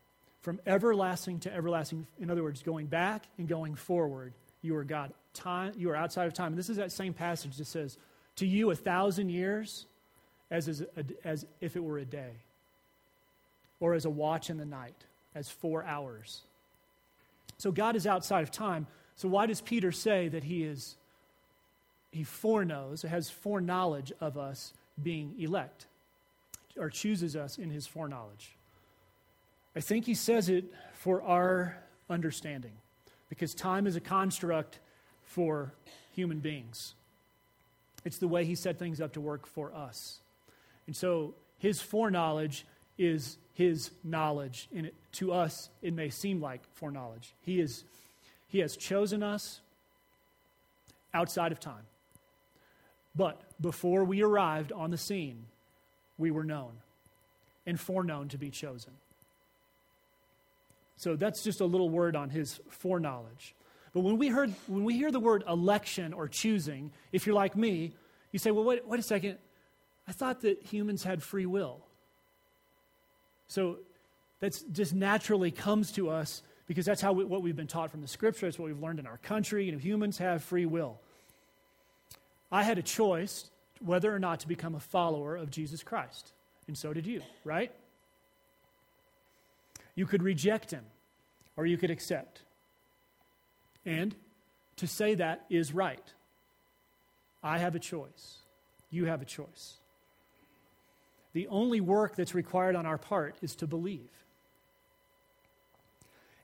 From 0.40 0.60
everlasting 0.68 1.40
to 1.40 1.52
everlasting, 1.52 2.06
in 2.20 2.30
other 2.30 2.44
words, 2.44 2.62
going 2.62 2.86
back 2.86 3.24
and 3.38 3.48
going 3.48 3.74
forward, 3.74 4.34
you 4.60 4.76
are 4.76 4.84
God. 4.84 5.12
Time, 5.34 5.72
you 5.76 5.90
are 5.90 5.96
outside 5.96 6.28
of 6.28 6.32
time. 6.32 6.52
And 6.52 6.58
this 6.58 6.70
is 6.70 6.76
that 6.76 6.92
same 6.92 7.12
passage 7.12 7.56
that 7.56 7.66
says, 7.66 7.98
To 8.36 8.46
you, 8.46 8.70
a 8.70 8.76
thousand 8.76 9.30
years 9.30 9.84
as, 10.48 10.68
as, 10.68 10.84
as 11.24 11.44
if 11.60 11.74
it 11.74 11.82
were 11.82 11.98
a 11.98 12.04
day, 12.04 12.34
or 13.82 13.94
as 13.94 14.04
a 14.04 14.10
watch 14.10 14.48
in 14.48 14.58
the 14.58 14.64
night, 14.64 14.94
as 15.34 15.48
four 15.48 15.84
hours. 15.84 16.42
So 17.58 17.72
God 17.72 17.96
is 17.96 18.06
outside 18.06 18.42
of 18.42 18.52
time. 18.52 18.86
So 19.16 19.26
why 19.26 19.46
does 19.46 19.60
Peter 19.60 19.90
say 19.90 20.28
that 20.28 20.44
he 20.44 20.62
is, 20.62 20.94
he 22.12 22.22
foreknows, 22.22 23.02
has 23.02 23.28
foreknowledge 23.28 24.12
of 24.20 24.38
us 24.38 24.72
being 25.02 25.34
elect, 25.36 25.86
or 26.78 26.90
chooses 26.90 27.34
us 27.34 27.58
in 27.58 27.70
his 27.70 27.84
foreknowledge? 27.88 28.56
I 29.74 29.80
think 29.80 30.06
he 30.06 30.14
says 30.14 30.48
it 30.48 30.64
for 30.92 31.20
our 31.20 31.76
understanding, 32.08 32.74
because 33.28 33.52
time 33.52 33.88
is 33.88 33.96
a 33.96 34.00
construct 34.00 34.78
for 35.24 35.72
human 36.14 36.38
beings. 36.38 36.94
It's 38.04 38.18
the 38.18 38.28
way 38.28 38.44
he 38.44 38.54
set 38.54 38.78
things 38.78 39.00
up 39.00 39.14
to 39.14 39.20
work 39.20 39.44
for 39.44 39.74
us. 39.74 40.20
And 40.86 40.94
so 40.94 41.34
his 41.58 41.82
foreknowledge 41.82 42.64
is 42.98 43.38
his 43.54 43.90
knowledge. 44.02 44.68
And 44.74 44.86
it, 44.86 44.94
to 45.12 45.32
us, 45.32 45.68
it 45.82 45.94
may 45.94 46.10
seem 46.10 46.40
like 46.40 46.60
foreknowledge. 46.74 47.34
He, 47.42 47.60
is, 47.60 47.84
he 48.48 48.60
has 48.60 48.76
chosen 48.76 49.22
us 49.22 49.60
outside 51.14 51.52
of 51.52 51.60
time. 51.60 51.84
But 53.14 53.40
before 53.60 54.04
we 54.04 54.22
arrived 54.22 54.72
on 54.72 54.90
the 54.90 54.98
scene, 54.98 55.44
we 56.16 56.30
were 56.30 56.44
known 56.44 56.72
and 57.66 57.78
foreknown 57.78 58.28
to 58.28 58.38
be 58.38 58.50
chosen. 58.50 58.92
So 60.96 61.16
that's 61.16 61.42
just 61.42 61.60
a 61.60 61.64
little 61.64 61.90
word 61.90 62.16
on 62.16 62.30
his 62.30 62.60
foreknowledge. 62.68 63.54
But 63.92 64.00
when 64.00 64.16
we, 64.18 64.28
heard, 64.28 64.54
when 64.68 64.84
we 64.84 64.96
hear 64.96 65.10
the 65.10 65.20
word 65.20 65.44
election 65.46 66.12
or 66.12 66.28
choosing, 66.28 66.92
if 67.12 67.26
you're 67.26 67.34
like 67.34 67.56
me, 67.56 67.92
you 68.30 68.38
say, 68.38 68.50
well, 68.50 68.64
wait, 68.64 68.86
wait 68.86 69.00
a 69.00 69.02
second. 69.02 69.38
I 70.08 70.12
thought 70.12 70.40
that 70.42 70.62
humans 70.62 71.04
had 71.04 71.22
free 71.22 71.46
will. 71.46 71.80
So 73.48 73.78
that 74.40 74.60
just 74.72 74.94
naturally 74.94 75.50
comes 75.50 75.92
to 75.92 76.10
us 76.10 76.42
because 76.66 76.86
that's 76.86 77.00
how 77.00 77.12
we, 77.12 77.24
what 77.24 77.42
we've 77.42 77.56
been 77.56 77.66
taught 77.66 77.90
from 77.90 78.00
the 78.00 78.08
scripture. 78.08 78.46
It's 78.46 78.58
what 78.58 78.66
we've 78.66 78.82
learned 78.82 78.98
in 78.98 79.06
our 79.06 79.18
country. 79.18 79.66
You 79.66 79.72
know, 79.72 79.78
humans 79.78 80.18
have 80.18 80.42
free 80.42 80.66
will. 80.66 81.00
I 82.50 82.62
had 82.62 82.78
a 82.78 82.82
choice 82.82 83.50
whether 83.80 84.14
or 84.14 84.18
not 84.18 84.40
to 84.40 84.48
become 84.48 84.74
a 84.74 84.80
follower 84.80 85.36
of 85.36 85.50
Jesus 85.50 85.82
Christ, 85.82 86.32
and 86.68 86.76
so 86.76 86.92
did 86.92 87.06
you, 87.06 87.22
right? 87.44 87.72
You 89.94 90.06
could 90.06 90.22
reject 90.22 90.70
him, 90.70 90.84
or 91.56 91.66
you 91.66 91.76
could 91.76 91.90
accept. 91.90 92.42
And 93.84 94.14
to 94.76 94.86
say 94.86 95.14
that 95.16 95.44
is 95.50 95.72
right. 95.72 96.12
I 97.42 97.58
have 97.58 97.74
a 97.74 97.80
choice. 97.80 98.38
You 98.90 99.06
have 99.06 99.22
a 99.22 99.24
choice. 99.24 99.78
The 101.32 101.48
only 101.48 101.80
work 101.80 102.16
that's 102.16 102.34
required 102.34 102.76
on 102.76 102.86
our 102.86 102.98
part 102.98 103.36
is 103.42 103.54
to 103.56 103.66
believe. 103.66 104.10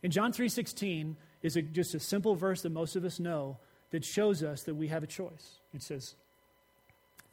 In 0.03 0.11
John 0.11 0.33
3:16 0.33 1.17
is 1.43 1.57
a, 1.57 1.63
just 1.63 1.95
a 1.95 2.01
simple 2.01 2.35
verse 2.35 2.63
that 2.63 2.71
most 2.71 2.97
of 2.97 3.05
us 3.05 3.21
know 3.21 3.59
that 3.91 4.05
shows 4.05 4.43
us 4.43 4.63
that 4.65 4.75
we 4.75 4.89
have 4.89 5.03
a 5.03 5.07
choice. 5.07 5.61
It 5.75 5.83
says, 5.83 6.15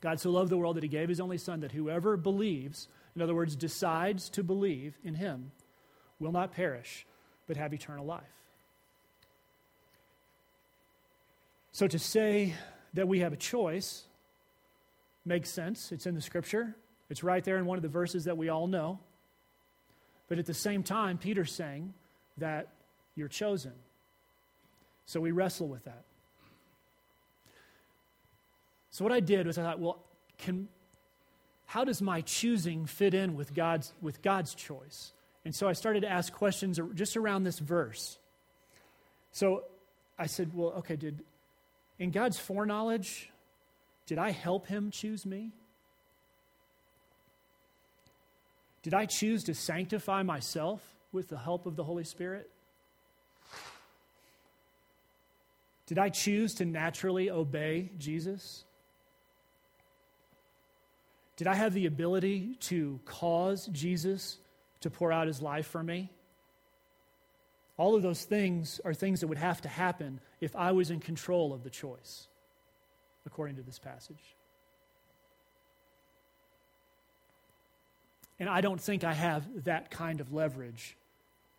God 0.02 0.20
so 0.20 0.32
loved 0.32 0.50
the 0.50 0.58
world 0.58 0.76
that 0.76 0.84
he 0.84 0.90
gave 0.90 1.10
his 1.10 1.20
only 1.20 1.38
son 1.38 1.62
that 1.62 1.72
whoever 1.72 2.18
believes, 2.18 2.88
in 3.16 3.22
other 3.22 3.34
words, 3.34 3.56
decides 3.56 4.30
to 4.30 4.44
believe 4.44 4.98
in 5.04 5.16
him, 5.16 5.52
will 6.20 6.32
not 6.32 6.52
perish, 6.52 7.06
but 7.48 7.58
have 7.58 7.74
eternal 7.74 8.06
life. 8.06 8.24
So 11.72 11.88
to 11.88 12.00
say 12.00 12.54
that 12.94 13.08
we 13.08 13.20
have 13.20 13.34
a 13.34 13.38
choice 13.38 14.06
makes 15.26 15.50
sense. 15.50 15.92
It's 15.92 16.06
in 16.06 16.16
the 16.16 16.22
scripture, 16.22 16.76
it's 17.10 17.24
right 17.24 17.44
there 17.44 17.58
in 17.58 17.66
one 17.66 17.78
of 17.78 17.84
the 17.84 17.90
verses 17.90 18.26
that 18.26 18.38
we 18.38 18.50
all 18.50 18.68
know. 18.68 19.00
But 20.28 20.40
at 20.40 20.46
the 20.46 20.54
same 20.54 20.84
time, 20.84 21.18
Peter's 21.18 21.52
saying 21.52 21.94
that 22.38 22.70
you're 23.16 23.28
chosen. 23.28 23.74
So 25.06 25.20
we 25.22 25.32
wrestle 25.32 25.68
with 25.68 25.84
that. 25.86 26.04
So 28.90 29.04
what 29.04 29.14
I 29.14 29.20
did 29.20 29.46
was 29.46 29.58
I 29.58 29.64
thought, 29.64 29.80
well, 29.80 30.00
can, 30.38 30.68
how 31.66 31.84
does 31.84 32.02
my 32.02 32.22
choosing 32.22 32.86
fit 32.86 33.14
in 33.14 33.36
with 33.36 33.54
God's, 33.54 33.94
with 34.02 34.22
God's 34.22 34.56
choice? 34.56 35.14
And 35.44 35.54
so 35.54 35.68
I 35.68 35.74
started 35.74 36.02
to 36.02 36.10
ask 36.10 36.34
questions 36.34 36.80
just 36.96 37.18
around 37.18 37.44
this 37.44 37.60
verse. 37.60 38.18
So 39.32 39.66
I 40.18 40.26
said, 40.26 40.52
well, 40.54 40.74
okay, 40.78 40.96
did 40.96 41.24
in 42.00 42.12
God's 42.12 42.40
foreknowledge, 42.40 43.30
did 44.06 44.18
I 44.18 44.32
help 44.32 44.68
him 44.68 44.92
choose 44.92 45.26
me? 45.26 45.52
Did 48.86 48.94
I 48.94 49.08
choose 49.08 49.46
to 49.46 49.56
sanctify 49.56 50.22
myself 50.22 50.80
with 51.12 51.28
the 51.28 51.40
help 51.40 51.66
of 51.66 51.76
the 51.76 51.84
Holy 51.84 52.04
Spirit? 52.04 52.52
Did 55.88 55.98
I 55.98 56.10
choose 56.10 56.54
to 56.56 56.66
naturally 56.66 57.32
obey 57.32 57.90
Jesus? 57.98 58.64
Did 61.36 61.48
I 61.48 61.56
have 61.56 61.74
the 61.74 61.88
ability 61.88 62.58
to 62.60 63.00
cause 63.06 63.66
Jesus 63.72 64.38
to 64.82 64.92
pour 64.92 65.12
out 65.12 65.26
his 65.26 65.42
life 65.42 65.66
for 65.66 65.82
me? 65.82 66.12
All 67.76 67.96
of 67.96 68.04
those 68.04 68.24
things 68.24 68.80
are 68.86 68.94
things 68.94 69.22
that 69.22 69.28
would 69.28 69.40
have 69.40 69.62
to 69.62 69.68
happen 69.68 70.20
if 70.40 70.56
I 70.56 70.74
was 70.74 70.92
in 70.92 71.00
control 71.00 71.54
of 71.54 71.64
the 71.64 71.72
choice, 71.72 72.28
according 73.26 73.56
to 73.56 73.64
this 73.64 73.80
passage. 73.80 74.36
And 78.40 78.50
I 78.50 78.62
don't 78.62 78.80
think 78.80 79.04
I 79.04 79.14
have 79.14 79.64
that 79.64 79.92
kind 79.92 80.20
of 80.20 80.34
leverage 80.34 80.98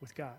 with 0.00 0.14
God. 0.14 0.38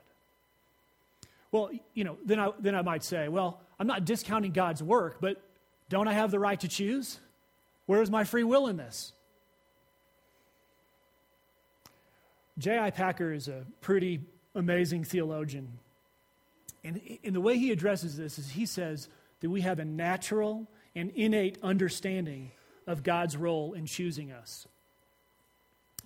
Well, 1.51 1.72
you 1.94 2.03
know, 2.03 2.17
then 2.25 2.39
I, 2.39 2.51
then 2.60 2.75
I 2.75 2.82
might 2.82 3.03
say, 3.03 3.27
well, 3.27 3.62
I'm 3.79 3.88
not 3.88 4.06
discounting 4.06 4.51
God's 4.51 4.84
work, 4.84 5.17
but 5.22 5.41
don't 5.89 6.08
I 6.08 6.13
have 6.13 6.32
the 6.32 6.39
right 6.39 6.60
to 6.60 6.67
choose? 6.67 7.20
Where 7.86 8.01
is 8.01 8.12
my 8.12 8.24
free 8.24 8.44
will 8.44 8.67
in 8.67 8.77
this? 8.77 9.13
J.I. 12.58 12.91
Packer 12.91 13.32
is 13.32 13.48
a 13.48 13.65
pretty 13.82 14.20
amazing 14.56 15.03
theologian. 15.03 15.79
And, 16.84 17.01
and 17.24 17.36
the 17.36 17.41
way 17.41 17.58
he 17.58 17.72
addresses 17.72 18.17
this 18.17 18.39
is 18.39 18.50
he 18.50 18.65
says 18.65 19.10
that 19.41 19.50
we 19.50 19.62
have 19.62 19.79
a 19.79 19.86
natural 19.86 20.67
and 20.96 21.12
innate 21.12 21.60
understanding 21.62 22.51
of 22.88 23.03
God's 23.03 23.38
role 23.38 23.74
in 23.74 23.86
choosing 23.86 24.32
us. 24.32 24.67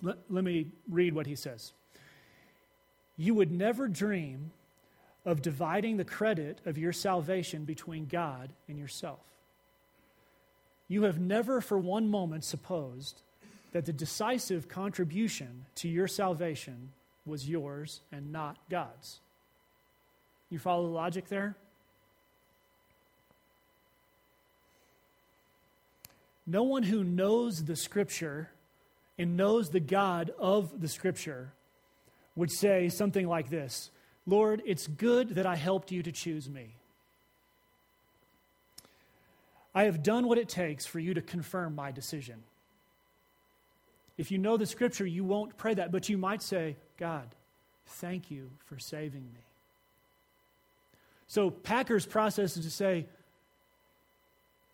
Let, 0.02 0.18
let 0.28 0.44
me 0.44 0.66
read 0.88 1.14
what 1.14 1.26
he 1.26 1.36
says. 1.36 1.72
You 3.16 3.34
would 3.34 3.52
never 3.52 3.88
dream 3.88 4.50
of 5.24 5.42
dividing 5.42 5.96
the 5.96 6.04
credit 6.04 6.60
of 6.66 6.76
your 6.76 6.92
salvation 6.92 7.64
between 7.64 8.06
God 8.06 8.52
and 8.68 8.78
yourself. 8.78 9.20
You 10.88 11.04
have 11.04 11.20
never 11.20 11.60
for 11.60 11.78
one 11.78 12.08
moment 12.08 12.44
supposed 12.44 13.22
that 13.70 13.86
the 13.86 13.92
decisive 13.92 14.68
contribution 14.68 15.64
to 15.76 15.88
your 15.88 16.08
salvation 16.08 16.90
was 17.24 17.48
yours 17.48 18.00
and 18.10 18.32
not 18.32 18.58
God's. 18.68 19.20
You 20.50 20.58
follow 20.58 20.82
the 20.82 20.92
logic 20.92 21.28
there? 21.28 21.56
No 26.46 26.64
one 26.64 26.82
who 26.82 27.04
knows 27.04 27.64
the 27.64 27.76
Scripture 27.76 28.50
and 29.18 29.36
knows 29.36 29.70
the 29.70 29.80
God 29.80 30.30
of 30.38 30.80
the 30.80 30.88
Scripture 30.88 31.52
would 32.34 32.50
say 32.50 32.88
something 32.88 33.26
like 33.26 33.50
this 33.50 33.90
Lord, 34.26 34.62
it's 34.64 34.86
good 34.86 35.36
that 35.36 35.46
I 35.46 35.56
helped 35.56 35.90
you 35.90 36.02
to 36.02 36.12
choose 36.12 36.48
me. 36.48 36.76
I 39.74 39.84
have 39.84 40.02
done 40.02 40.26
what 40.26 40.38
it 40.38 40.48
takes 40.48 40.86
for 40.86 40.98
you 40.98 41.14
to 41.14 41.22
confirm 41.22 41.74
my 41.74 41.92
decision. 41.92 42.42
If 44.18 44.30
you 44.30 44.38
know 44.38 44.56
the 44.56 44.66
scripture, 44.66 45.06
you 45.06 45.24
won't 45.24 45.56
pray 45.56 45.74
that, 45.74 45.90
but 45.90 46.08
you 46.08 46.18
might 46.18 46.42
say, 46.42 46.76
God, 46.98 47.34
thank 47.86 48.30
you 48.30 48.50
for 48.66 48.78
saving 48.78 49.24
me. 49.32 49.40
So 51.26 51.50
Packer's 51.50 52.04
process 52.04 52.58
is 52.58 52.64
to 52.66 52.70
say, 52.70 53.06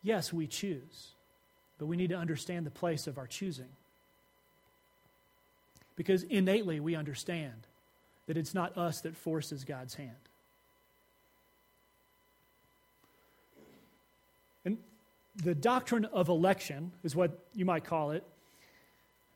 yes, 0.02 0.32
we 0.32 0.48
choose, 0.48 1.12
but 1.78 1.86
we 1.86 1.96
need 1.96 2.10
to 2.10 2.16
understand 2.16 2.66
the 2.66 2.70
place 2.70 3.06
of 3.06 3.16
our 3.16 3.28
choosing. 3.28 3.68
Because 5.98 6.22
innately 6.22 6.78
we 6.78 6.94
understand 6.94 7.66
that 8.28 8.36
it's 8.36 8.54
not 8.54 8.78
us 8.78 9.00
that 9.00 9.16
forces 9.16 9.64
God's 9.64 9.94
hand. 9.94 10.14
And 14.64 14.78
the 15.34 15.56
doctrine 15.56 16.04
of 16.04 16.28
election 16.28 16.92
is 17.02 17.16
what 17.16 17.44
you 17.52 17.64
might 17.64 17.84
call 17.84 18.12
it 18.12 18.22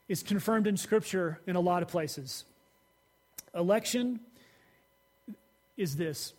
is 0.07 0.23
confirmed 0.23 0.69
in 0.69 0.77
Scripture 0.77 1.41
in 1.49 1.57
a 1.57 1.61
lot 1.61 1.83
of 1.83 1.89
places. 1.89 2.45
Election 3.57 4.21
is 5.77 5.97
this 5.97 6.33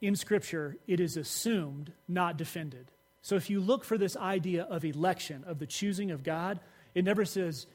in 0.00 0.14
Scripture, 0.14 0.76
it 0.86 1.00
is 1.00 1.16
assumed, 1.16 1.90
not 2.06 2.36
defended. 2.36 2.92
So 3.22 3.34
if 3.34 3.50
you 3.50 3.58
look 3.58 3.82
for 3.82 3.98
this 3.98 4.16
idea 4.16 4.62
of 4.62 4.84
election, 4.84 5.42
of 5.48 5.58
the 5.58 5.66
choosing 5.66 6.12
of 6.12 6.22
God, 6.22 6.60
it 6.94 7.04
never 7.04 7.24
says, 7.24 7.66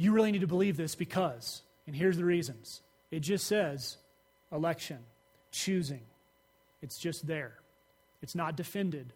you 0.00 0.12
really 0.12 0.32
need 0.32 0.40
to 0.40 0.46
believe 0.46 0.78
this 0.78 0.94
because, 0.94 1.60
and 1.86 1.94
here's 1.94 2.16
the 2.16 2.24
reasons. 2.24 2.80
It 3.10 3.20
just 3.20 3.46
says 3.46 3.98
election, 4.50 4.98
choosing. 5.52 6.00
It's 6.80 6.98
just 6.98 7.26
there, 7.26 7.52
it's 8.22 8.34
not 8.34 8.56
defended. 8.56 9.12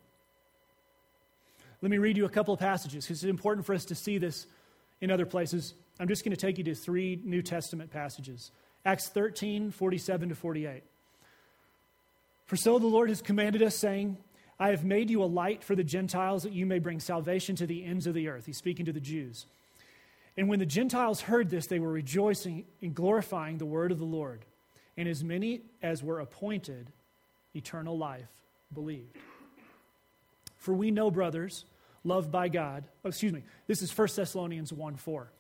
Let 1.80 1.90
me 1.90 1.96
read 1.96 2.18
you 2.18 2.26
a 2.26 2.30
couple 2.30 2.52
of 2.52 2.60
passages 2.60 3.04
because 3.04 3.22
it's 3.22 3.30
important 3.30 3.66
for 3.66 3.74
us 3.74 3.86
to 3.86 3.94
see 3.94 4.18
this 4.18 4.46
in 5.00 5.10
other 5.10 5.24
places. 5.24 5.72
I'm 5.98 6.08
just 6.08 6.22
going 6.22 6.36
to 6.36 6.40
take 6.40 6.58
you 6.58 6.64
to 6.64 6.74
three 6.74 7.18
New 7.24 7.40
Testament 7.40 7.90
passages 7.90 8.50
Acts 8.84 9.08
13, 9.08 9.70
47 9.70 10.28
to 10.28 10.34
48. 10.34 10.82
For 12.44 12.56
so 12.56 12.78
the 12.78 12.86
Lord 12.86 13.08
has 13.08 13.22
commanded 13.22 13.62
us, 13.62 13.74
saying, 13.74 14.18
I 14.60 14.68
have 14.68 14.84
made 14.84 15.08
you 15.08 15.22
a 15.22 15.24
light 15.24 15.64
for 15.64 15.74
the 15.74 15.82
Gentiles 15.82 16.42
that 16.42 16.52
you 16.52 16.66
may 16.66 16.78
bring 16.78 17.00
salvation 17.00 17.56
to 17.56 17.66
the 17.66 17.84
ends 17.84 18.06
of 18.06 18.12
the 18.12 18.28
earth. 18.28 18.44
He's 18.44 18.58
speaking 18.58 18.84
to 18.84 18.92
the 18.92 19.00
Jews. 19.00 19.46
And 20.36 20.48
when 20.48 20.58
the 20.58 20.66
Gentiles 20.66 21.20
heard 21.20 21.48
this, 21.48 21.66
they 21.66 21.78
were 21.78 21.92
rejoicing 21.92 22.64
and 22.82 22.94
glorifying 22.94 23.58
the 23.58 23.66
word 23.66 23.92
of 23.92 23.98
the 23.98 24.04
Lord. 24.04 24.44
And 24.96 25.08
as 25.08 25.22
many 25.22 25.62
as 25.82 26.02
were 26.02 26.20
appointed 26.20 26.92
eternal 27.54 27.96
life 27.96 28.28
believed. 28.72 29.16
For 30.56 30.74
we 30.74 30.90
know, 30.90 31.10
brothers, 31.10 31.64
loved 32.04 32.32
by 32.32 32.48
God, 32.48 32.84
oh, 33.04 33.08
excuse 33.08 33.32
me, 33.32 33.42
this 33.66 33.82
is 33.82 33.96
1 33.96 34.08
Thessalonians 34.16 34.72
1 34.72 34.96
4. 34.96 35.30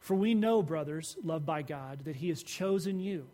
For 0.00 0.14
we 0.14 0.34
know, 0.34 0.62
brothers, 0.62 1.16
loved 1.24 1.46
by 1.46 1.62
God, 1.62 2.04
that 2.04 2.16
He 2.16 2.28
has 2.28 2.42
chosen 2.42 3.00
you, 3.00 3.26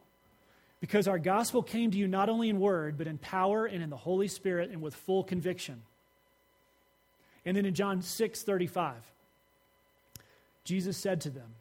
because 0.81 1.07
our 1.07 1.19
gospel 1.19 1.63
came 1.63 1.91
to 1.91 1.99
you 1.99 2.09
not 2.09 2.29
only 2.29 2.49
in 2.49 2.61
word, 2.61 2.97
but 2.97 3.07
in 3.07 3.19
power 3.19 3.67
and 3.67 3.83
in 3.83 3.91
the 3.91 3.97
Holy 3.97 4.29
Spirit 4.29 4.71
and 4.71 4.81
with 4.81 4.95
full 4.95 5.23
conviction. 5.23 5.83
And 7.45 7.57
then 7.57 7.67
in 7.67 7.75
John 7.75 8.03
6 8.03 8.43
35, 8.43 8.95
Jesus 10.65 10.97
said 10.97 11.21
to 11.23 11.31
them, 11.31 11.55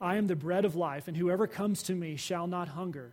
I 0.00 0.16
am 0.16 0.26
the 0.26 0.36
bread 0.36 0.64
of 0.64 0.76
life, 0.76 1.08
and 1.08 1.16
whoever 1.16 1.46
comes 1.46 1.82
to 1.84 1.94
me 1.94 2.16
shall 2.16 2.46
not 2.46 2.68
hunger, 2.68 3.12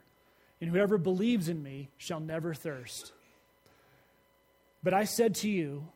and 0.60 0.70
whoever 0.70 0.98
believes 0.98 1.48
in 1.48 1.63
me 1.63 1.90
shall 1.98 2.20
never 2.20 2.54
thirst. 2.54 3.13
But 4.84 4.94
I 4.94 5.06
said 5.06 5.36
to 5.36 5.50
you 5.50 5.88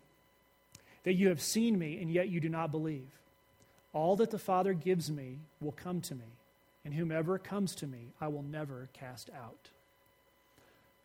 that 1.03 1.15
you 1.15 1.27
have 1.29 1.41
seen 1.41 1.77
me, 1.77 1.99
and 2.01 2.09
yet 2.09 2.29
you 2.29 2.39
do 2.39 2.49
not 2.49 2.71
believe. 2.71 3.09
All 3.93 4.15
that 4.17 4.31
the 4.31 4.39
Father 4.39 4.73
gives 4.73 5.11
me 5.11 5.39
will 5.59 5.73
come 5.73 6.01
to 6.01 6.15
me, 6.15 6.37
and 6.85 6.93
whomever 6.93 7.37
comes 7.37 7.75
to 7.75 7.87
me, 7.87 8.13
I 8.21 8.29
will 8.29 8.43
never 8.43 8.89
cast 8.93 9.29
out. 9.35 9.69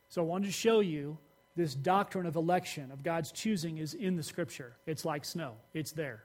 So 0.08 0.22
I 0.22 0.24
wanted 0.24 0.46
to 0.46 0.52
show 0.52 0.80
you 0.80 1.18
this 1.56 1.74
doctrine 1.74 2.26
of 2.26 2.36
election, 2.36 2.90
of 2.92 3.02
God's 3.02 3.32
choosing, 3.32 3.78
is 3.78 3.94
in 3.94 4.16
the 4.16 4.22
Scripture. 4.22 4.74
It's 4.86 5.04
like 5.04 5.24
snow, 5.24 5.54
it's 5.74 5.92
there. 5.92 6.22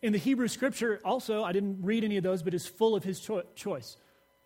In 0.00 0.12
the 0.12 0.18
Hebrew 0.18 0.48
Scripture, 0.48 1.00
also, 1.04 1.42
I 1.42 1.52
didn't 1.52 1.82
read 1.82 2.04
any 2.04 2.16
of 2.16 2.22
those, 2.22 2.42
but 2.42 2.54
it's 2.54 2.66
full 2.66 2.94
of 2.94 3.02
his 3.02 3.18
cho- 3.20 3.42
choice. 3.56 3.96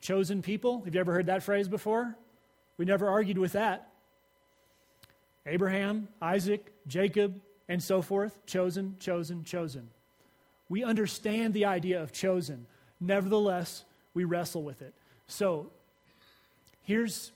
Chosen 0.01 0.43
people, 0.43 0.83
have 0.85 0.95
you 0.95 1.01
ever 1.01 1.13
heard 1.13 1.27
that 1.27 1.43
phrase 1.43 1.69
before? 1.69 2.17
We 2.79 2.85
never 2.85 3.09
argued 3.09 3.39
with 3.39 3.53
that. 3.53 3.89
Abraham, 5.47 6.09
Isaac, 6.21 6.73
Jacob, 6.87 7.41
and 7.69 7.83
so 7.83 8.01
forth. 8.01 8.45
Chosen, 8.47 8.97
chosen, 8.99 9.45
chosen. 9.45 9.91
We 10.69 10.85
understand 10.85 11.53
the 11.53 11.67
idea 11.67 12.03
of 12.03 12.13
chosen. 12.13 12.67
Nevertheless, 13.01 13.85
we 14.15 14.25
wrestle 14.25 14.63
with 14.63 14.81
it. 14.81 14.95
So, 15.27 15.71
here's 16.83 17.33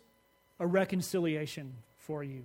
a 0.58 0.66
reconciliation 0.66 1.74
for 1.98 2.24
you. 2.24 2.44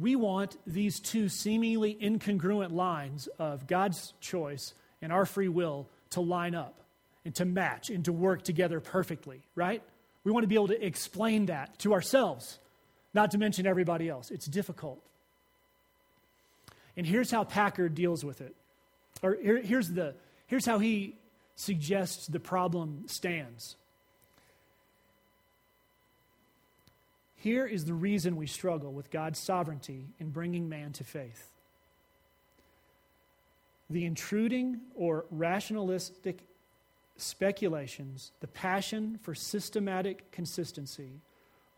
We 0.00 0.16
want 0.16 0.56
these 0.66 0.98
two 0.98 1.28
seemingly 1.28 1.94
incongruent 1.94 2.72
lines 2.72 3.28
of 3.38 3.66
God's 3.66 4.14
choice 4.20 4.72
and 5.02 5.12
our 5.12 5.26
free 5.26 5.48
will 5.48 5.88
to 6.10 6.22
line 6.22 6.54
up 6.54 6.80
and 7.26 7.34
to 7.34 7.44
match 7.44 7.90
and 7.90 8.02
to 8.06 8.12
work 8.12 8.42
together 8.42 8.80
perfectly, 8.80 9.42
right? 9.54 9.82
We 10.24 10.32
want 10.32 10.44
to 10.44 10.48
be 10.48 10.54
able 10.54 10.68
to 10.68 10.84
explain 10.86 11.46
that 11.46 11.78
to 11.80 11.92
ourselves, 11.92 12.58
not 13.12 13.32
to 13.32 13.38
mention 13.38 13.66
everybody 13.66 14.08
else. 14.08 14.30
It's 14.30 14.46
difficult. 14.46 15.02
And 16.96 17.06
here's 17.06 17.30
how 17.30 17.44
Packer 17.44 17.90
deals 17.90 18.24
with 18.24 18.40
it. 18.40 18.56
Or 19.22 19.36
here, 19.40 19.60
here's, 19.60 19.88
the, 19.88 20.14
here's 20.46 20.64
how 20.64 20.78
he 20.78 21.16
suggests 21.56 22.26
the 22.26 22.40
problem 22.40 23.04
stands. 23.06 23.76
Here 27.40 27.66
is 27.66 27.86
the 27.86 27.94
reason 27.94 28.36
we 28.36 28.46
struggle 28.46 28.92
with 28.92 29.10
God's 29.10 29.38
sovereignty 29.38 30.08
in 30.18 30.28
bringing 30.28 30.68
man 30.68 30.92
to 30.92 31.04
faith. 31.04 31.50
The 33.88 34.04
intruding 34.04 34.80
or 34.94 35.24
rationalistic 35.30 36.40
speculations, 37.16 38.32
the 38.40 38.46
passion 38.46 39.18
for 39.22 39.34
systematic 39.34 40.30
consistency, 40.32 41.22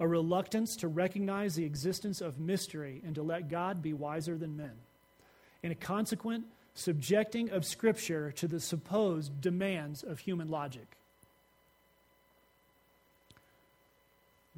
a 0.00 0.08
reluctance 0.08 0.74
to 0.78 0.88
recognize 0.88 1.54
the 1.54 1.64
existence 1.64 2.20
of 2.20 2.40
mystery 2.40 3.00
and 3.06 3.14
to 3.14 3.22
let 3.22 3.48
God 3.48 3.82
be 3.82 3.92
wiser 3.92 4.36
than 4.36 4.56
men, 4.56 4.74
and 5.62 5.70
a 5.70 5.76
consequent 5.76 6.44
subjecting 6.74 7.50
of 7.50 7.64
Scripture 7.64 8.32
to 8.32 8.48
the 8.48 8.58
supposed 8.58 9.40
demands 9.40 10.02
of 10.02 10.18
human 10.18 10.48
logic. 10.48 10.96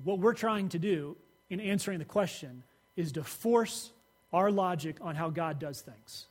What 0.02 0.18
we're 0.18 0.34
trying 0.34 0.70
to 0.70 0.78
do 0.78 1.16
in 1.48 1.60
answering 1.60 1.98
the 1.98 2.04
question 2.04 2.64
is 2.96 3.12
to 3.12 3.24
force 3.24 3.90
our 4.32 4.50
logic 4.50 4.96
on 5.00 5.14
how 5.14 5.30
God 5.30 5.58
does 5.58 5.80
things. 5.80 6.26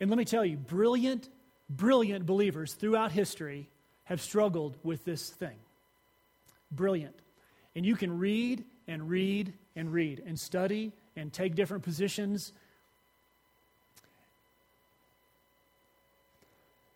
And 0.00 0.10
let 0.10 0.16
me 0.16 0.24
tell 0.24 0.44
you, 0.44 0.56
brilliant, 0.56 1.28
brilliant 1.68 2.26
believers 2.26 2.74
throughout 2.74 3.12
history 3.12 3.68
have 4.04 4.20
struggled 4.20 4.76
with 4.82 5.04
this 5.04 5.28
thing. 5.30 5.56
Brilliant. 6.70 7.14
And 7.74 7.86
you 7.86 7.96
can 7.96 8.18
read 8.18 8.64
and 8.88 9.08
read 9.08 9.52
and 9.76 9.92
read 9.92 10.22
and 10.26 10.38
study 10.38 10.92
and 11.16 11.32
take 11.32 11.54
different 11.54 11.84
positions. 11.84 12.52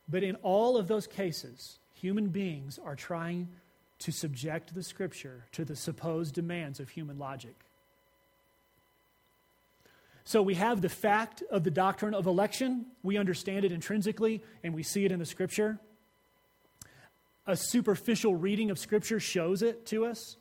But 0.09 0.23
in 0.23 0.37
all 0.37 0.77
of 0.77 0.89
those 0.89 1.07
cases, 1.07 1.79
human 2.01 2.29
beings 2.29 2.79
are 2.83 2.95
trying 2.95 3.49
to 4.01 4.13
subject 4.13 4.75
the 4.75 4.83
scripture 4.83 5.45
to 5.53 5.65
the 5.65 5.77
supposed 5.77 6.35
demands 6.35 6.81
of 6.81 6.91
human 6.91 7.19
logic. 7.19 7.55
So 10.25 10.43
we 10.43 10.55
have 10.55 10.83
the 10.83 10.89
fact 10.89 11.43
of 11.51 11.65
the 11.65 11.71
doctrine 11.71 12.13
of 12.13 12.27
election. 12.27 12.87
We 13.03 13.17
understand 13.17 13.65
it 13.65 13.73
intrinsically, 13.73 14.43
and 14.63 14.75
we 14.75 14.83
see 14.83 15.05
it 15.05 15.13
in 15.13 15.21
the 15.21 15.25
scripture. 15.25 15.79
A 17.47 17.57
superficial 17.57 18.35
reading 18.35 18.71
of 18.71 18.79
scripture 18.79 19.21
shows 19.21 19.63
it 19.63 19.87
to 19.87 20.05
us. 20.05 20.37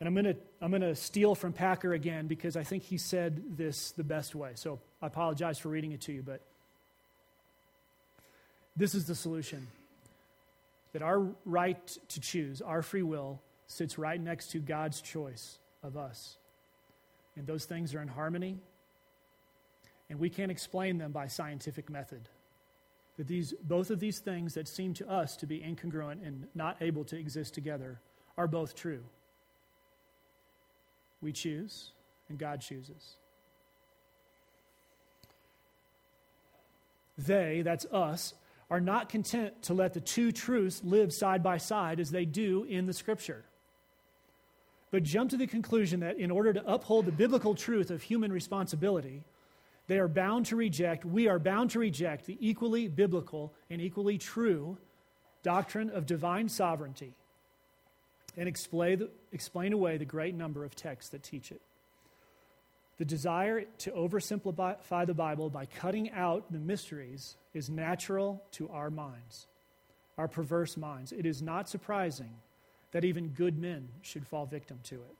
And 0.00 0.08
I'm 0.08 0.14
going 0.14 0.24
to 0.24 0.36
I'm 0.62 0.70
going 0.70 0.80
to 0.82 0.94
steal 0.94 1.34
from 1.34 1.52
Packer 1.52 1.92
again 1.92 2.26
because 2.26 2.56
I 2.56 2.64
think 2.64 2.82
he 2.82 2.96
said 2.96 3.56
this 3.56 3.92
the 3.92 4.04
best 4.04 4.34
way. 4.34 4.52
So 4.54 4.80
I 5.02 5.06
apologize 5.06 5.58
for 5.58 5.68
reading 5.68 5.92
it 5.92 6.00
to 6.02 6.12
you, 6.12 6.22
but 6.22 6.40
this 8.76 8.94
is 8.94 9.06
the 9.06 9.14
solution 9.14 9.66
that 10.92 11.02
our 11.02 11.26
right 11.44 11.98
to 12.08 12.20
choose, 12.20 12.60
our 12.60 12.82
free 12.82 13.02
will, 13.02 13.40
sits 13.66 13.98
right 13.98 14.20
next 14.20 14.50
to 14.52 14.58
God's 14.58 15.00
choice 15.00 15.58
of 15.82 15.96
us. 15.96 16.36
And 17.36 17.46
those 17.46 17.64
things 17.64 17.94
are 17.94 18.02
in 18.02 18.08
harmony, 18.08 18.58
and 20.08 20.18
we 20.18 20.28
can't 20.28 20.50
explain 20.50 20.98
them 20.98 21.12
by 21.12 21.28
scientific 21.28 21.88
method. 21.88 22.28
That 23.16 23.28
these, 23.28 23.54
both 23.62 23.90
of 23.90 24.00
these 24.00 24.18
things 24.18 24.54
that 24.54 24.66
seem 24.66 24.94
to 24.94 25.08
us 25.08 25.36
to 25.36 25.46
be 25.46 25.60
incongruent 25.60 26.26
and 26.26 26.48
not 26.54 26.76
able 26.80 27.04
to 27.04 27.18
exist 27.18 27.54
together 27.54 28.00
are 28.36 28.48
both 28.48 28.74
true. 28.74 29.02
We 31.20 31.32
choose, 31.32 31.92
and 32.28 32.38
God 32.38 32.60
chooses. 32.60 33.16
They, 37.18 37.62
that's 37.62 37.84
us, 37.86 38.34
are 38.70 38.80
not 38.80 39.08
content 39.08 39.62
to 39.64 39.74
let 39.74 39.92
the 39.92 40.00
two 40.00 40.30
truths 40.30 40.80
live 40.84 41.12
side 41.12 41.42
by 41.42 41.58
side 41.58 41.98
as 41.98 42.10
they 42.10 42.24
do 42.24 42.64
in 42.64 42.86
the 42.86 42.92
scripture, 42.92 43.44
but 44.90 45.02
jump 45.02 45.30
to 45.30 45.36
the 45.36 45.46
conclusion 45.46 46.00
that 46.00 46.18
in 46.18 46.30
order 46.30 46.52
to 46.52 46.72
uphold 46.72 47.06
the 47.06 47.12
biblical 47.12 47.54
truth 47.54 47.90
of 47.90 48.02
human 48.02 48.32
responsibility, 48.32 49.22
they 49.88 49.98
are 49.98 50.08
bound 50.08 50.46
to 50.46 50.56
reject, 50.56 51.04
we 51.04 51.26
are 51.26 51.38
bound 51.38 51.70
to 51.70 51.80
reject 51.80 52.26
the 52.26 52.38
equally 52.40 52.86
biblical 52.86 53.52
and 53.68 53.80
equally 53.80 54.18
true 54.18 54.78
doctrine 55.42 55.90
of 55.90 56.06
divine 56.06 56.48
sovereignty 56.48 57.14
and 58.36 58.48
explain, 58.48 59.08
explain 59.32 59.72
away 59.72 59.96
the 59.96 60.04
great 60.04 60.34
number 60.34 60.64
of 60.64 60.76
texts 60.76 61.10
that 61.10 61.22
teach 61.22 61.50
it. 61.50 61.60
The 63.00 63.06
desire 63.06 63.62
to 63.78 63.90
oversimplify 63.92 65.06
the 65.06 65.14
Bible 65.14 65.48
by 65.48 65.64
cutting 65.64 66.10
out 66.10 66.52
the 66.52 66.58
mysteries 66.58 67.36
is 67.54 67.70
natural 67.70 68.42
to 68.52 68.68
our 68.68 68.90
minds, 68.90 69.46
our 70.18 70.28
perverse 70.28 70.76
minds. 70.76 71.10
It 71.10 71.24
is 71.24 71.40
not 71.40 71.66
surprising 71.66 72.28
that 72.92 73.06
even 73.06 73.28
good 73.28 73.58
men 73.58 73.88
should 74.02 74.26
fall 74.26 74.44
victim 74.44 74.80
to 74.82 74.96
it. 74.96 75.16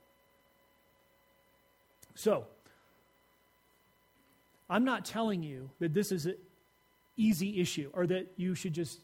So, 2.13 2.45
I'm 4.69 4.85
not 4.85 5.03
telling 5.03 5.41
you 5.41 5.71
that 5.79 5.91
this 5.91 6.11
is 6.11 6.27
an 6.27 6.35
easy 7.17 7.59
issue 7.59 7.89
or 7.93 8.05
that 8.05 8.27
you 8.37 8.53
should 8.53 8.73
just 8.73 8.99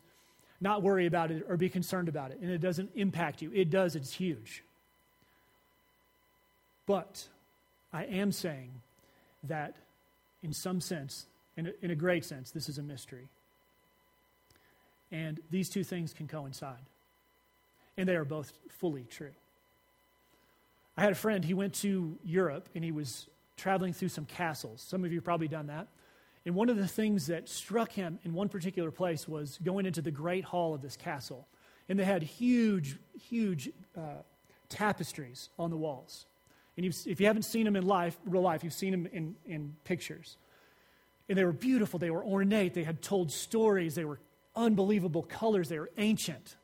not 0.61 0.83
worry 0.83 1.07
about 1.07 1.31
it 1.31 1.47
or 1.49 1.57
be 1.57 1.69
concerned 1.69 2.09
about 2.09 2.29
it 2.29 2.37
and 2.43 2.51
it 2.51 2.61
doesn't 2.61 2.91
impact 2.93 3.41
you. 3.41 3.51
It 3.55 3.71
does, 3.71 3.95
it's 3.95 4.13
huge. 4.13 4.63
But 6.85 7.27
I 7.93 8.03
am 8.05 8.31
saying 8.31 8.71
that 9.43 9.75
in 10.43 10.53
some 10.53 10.81
sense, 10.81 11.25
in 11.55 11.67
a, 11.67 11.71
in 11.81 11.91
a 11.91 11.95
great 11.95 12.25
sense, 12.25 12.51
this 12.51 12.69
is 12.69 12.77
a 12.77 12.83
mystery. 12.83 13.27
And 15.11 15.39
these 15.49 15.69
two 15.69 15.83
things 15.83 16.13
can 16.13 16.27
coincide. 16.27 16.85
And 17.97 18.07
they 18.07 18.15
are 18.15 18.25
both 18.25 18.53
fully 18.69 19.05
true. 19.09 19.31
I 20.97 21.01
had 21.01 21.11
a 21.11 21.15
friend, 21.15 21.43
he 21.45 21.53
went 21.53 21.73
to 21.75 22.17
Europe 22.23 22.69
and 22.75 22.83
he 22.83 22.91
was 22.91 23.27
traveling 23.55 23.93
through 23.93 24.09
some 24.09 24.25
castles. 24.25 24.81
Some 24.81 25.03
of 25.03 25.11
you 25.11 25.17
have 25.17 25.25
probably 25.25 25.47
done 25.47 25.67
that. 25.67 25.87
And 26.45 26.55
one 26.55 26.69
of 26.69 26.77
the 26.77 26.87
things 26.87 27.27
that 27.27 27.49
struck 27.49 27.91
him 27.91 28.19
in 28.23 28.33
one 28.33 28.49
particular 28.49 28.89
place 28.89 29.27
was 29.27 29.59
going 29.63 29.85
into 29.85 30.01
the 30.01 30.11
great 30.11 30.43
hall 30.43 30.73
of 30.73 30.81
this 30.81 30.95
castle. 30.95 31.47
And 31.89 31.99
they 31.99 32.05
had 32.05 32.23
huge, 32.23 32.97
huge 33.29 33.69
uh, 33.97 34.21
tapestries 34.69 35.49
on 35.59 35.69
the 35.69 35.77
walls. 35.77 36.25
And 36.77 36.85
if 36.85 37.19
you 37.19 37.25
haven't 37.25 37.43
seen 37.43 37.65
them 37.65 37.75
in 37.75 37.85
life, 37.85 38.15
real 38.25 38.43
life, 38.43 38.63
you've 38.63 38.71
seen 38.71 38.91
them 38.91 39.07
in, 39.11 39.35
in 39.47 39.75
pictures. 39.83 40.37
And 41.27 41.37
they 41.37 41.43
were 41.43 41.51
beautiful, 41.51 41.99
they 41.99 42.11
were 42.11 42.23
ornate, 42.23 42.75
they 42.75 42.83
had 42.83 43.01
told 43.01 43.31
stories, 43.31 43.95
they 43.95 44.05
were 44.05 44.19
unbelievable 44.55 45.23
colors, 45.23 45.69
they 45.69 45.79
were 45.79 45.89
ancient. 45.97 46.55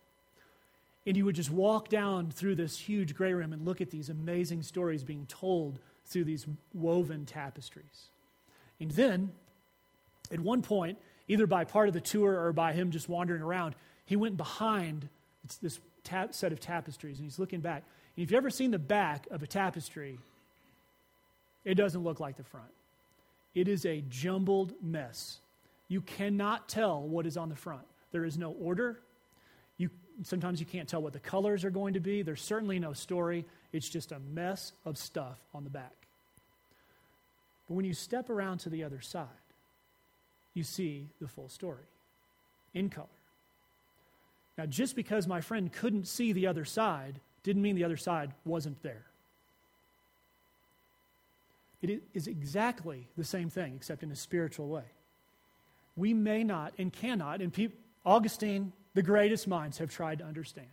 And 1.05 1.17
you 1.17 1.25
would 1.25 1.35
just 1.35 1.51
walk 1.51 1.89
down 1.89 2.31
through 2.31 2.55
this 2.55 2.77
huge 2.77 3.15
gray 3.15 3.33
room 3.33 3.51
and 3.51 3.65
look 3.65 3.81
at 3.81 3.89
these 3.89 4.09
amazing 4.09 4.61
stories 4.61 5.03
being 5.03 5.25
told 5.25 5.79
through 6.05 6.23
these 6.25 6.45
woven 6.73 7.25
tapestries. 7.25 8.09
And 8.79 8.91
then, 8.91 9.31
at 10.31 10.39
one 10.39 10.61
point, 10.61 10.97
either 11.27 11.47
by 11.47 11.65
part 11.65 11.87
of 11.87 11.93
the 11.93 12.01
tour 12.01 12.39
or 12.39 12.53
by 12.53 12.73
him 12.73 12.91
just 12.91 13.09
wandering 13.09 13.41
around, 13.41 13.75
he 14.05 14.15
went 14.15 14.37
behind 14.37 15.09
this 15.61 15.79
set 16.31 16.51
of 16.51 16.59
tapestries 16.59 17.17
and 17.17 17.25
he's 17.25 17.39
looking 17.39 17.59
back. 17.59 17.83
If 18.15 18.31
you've 18.31 18.37
ever 18.37 18.49
seen 18.49 18.71
the 18.71 18.79
back 18.79 19.27
of 19.31 19.41
a 19.41 19.47
tapestry, 19.47 20.19
it 21.65 21.75
doesn't 21.75 22.03
look 22.03 22.19
like 22.19 22.37
the 22.37 22.43
front. 22.43 22.69
It 23.55 23.67
is 23.67 23.85
a 23.85 24.03
jumbled 24.09 24.73
mess. 24.81 25.39
You 25.87 26.01
cannot 26.01 26.69
tell 26.69 27.01
what 27.01 27.25
is 27.25 27.37
on 27.37 27.49
the 27.49 27.55
front. 27.55 27.83
There 28.11 28.25
is 28.25 28.37
no 28.37 28.51
order. 28.51 28.99
You, 29.77 29.89
sometimes 30.23 30.59
you 30.59 30.65
can't 30.65 30.87
tell 30.87 31.01
what 31.01 31.13
the 31.13 31.19
colors 31.19 31.65
are 31.65 31.71
going 31.71 31.95
to 31.95 31.99
be. 31.99 32.21
There's 32.21 32.41
certainly 32.41 32.79
no 32.79 32.93
story. 32.93 33.45
It's 33.71 33.89
just 33.89 34.11
a 34.11 34.19
mess 34.19 34.73
of 34.85 34.97
stuff 34.97 35.39
on 35.53 35.63
the 35.63 35.69
back. 35.69 35.93
But 37.67 37.75
when 37.75 37.85
you 37.85 37.93
step 37.93 38.29
around 38.29 38.59
to 38.59 38.69
the 38.69 38.83
other 38.83 39.01
side, 39.01 39.27
you 40.53 40.63
see 40.63 41.09
the 41.19 41.27
full 41.27 41.49
story 41.49 41.85
in 42.73 42.89
color. 42.89 43.07
Now, 44.57 44.67
just 44.67 44.95
because 44.95 45.27
my 45.27 45.41
friend 45.41 45.71
couldn't 45.71 46.07
see 46.07 46.33
the 46.33 46.45
other 46.45 46.65
side 46.65 47.19
didn't 47.43 47.61
mean 47.61 47.75
the 47.75 47.83
other 47.83 47.97
side 47.97 48.31
wasn't 48.45 48.81
there. 48.81 49.05
It 51.81 52.01
is 52.13 52.27
exactly 52.27 53.07
the 53.17 53.25
same 53.25 53.49
thing, 53.49 53.73
except 53.75 54.03
in 54.03 54.11
a 54.11 54.15
spiritual 54.15 54.69
way. 54.69 54.85
We 55.97 56.13
may 56.13 56.43
not 56.43 56.73
and 56.77 56.91
cannot, 56.91 57.41
and 57.41 57.71
Augustine, 58.05 58.71
the 58.93 59.03
greatest 59.03 59.47
minds, 59.47 59.77
have 59.79 59.89
tried 59.89 60.19
to 60.19 60.25
understand. 60.25 60.67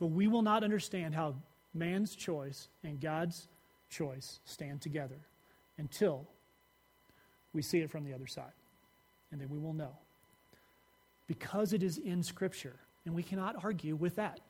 But 0.00 0.06
we 0.06 0.26
will 0.26 0.42
not 0.42 0.64
understand 0.64 1.14
how 1.14 1.36
man's 1.72 2.16
choice 2.16 2.68
and 2.82 3.00
God's 3.00 3.46
choice 3.90 4.40
stand 4.44 4.80
together 4.80 5.20
until 5.78 6.26
we 7.52 7.62
see 7.62 7.78
it 7.78 7.90
from 7.90 8.04
the 8.04 8.12
other 8.12 8.26
side. 8.26 8.52
And 9.30 9.40
then 9.40 9.48
we 9.48 9.58
will 9.58 9.72
know 9.72 9.96
because 11.28 11.72
it 11.72 11.82
is 11.82 11.98
in 11.98 12.22
Scripture, 12.22 12.76
and 13.04 13.14
we 13.14 13.22
cannot 13.22 13.62
argue 13.62 13.94
with 13.94 14.16
that. 14.16 14.40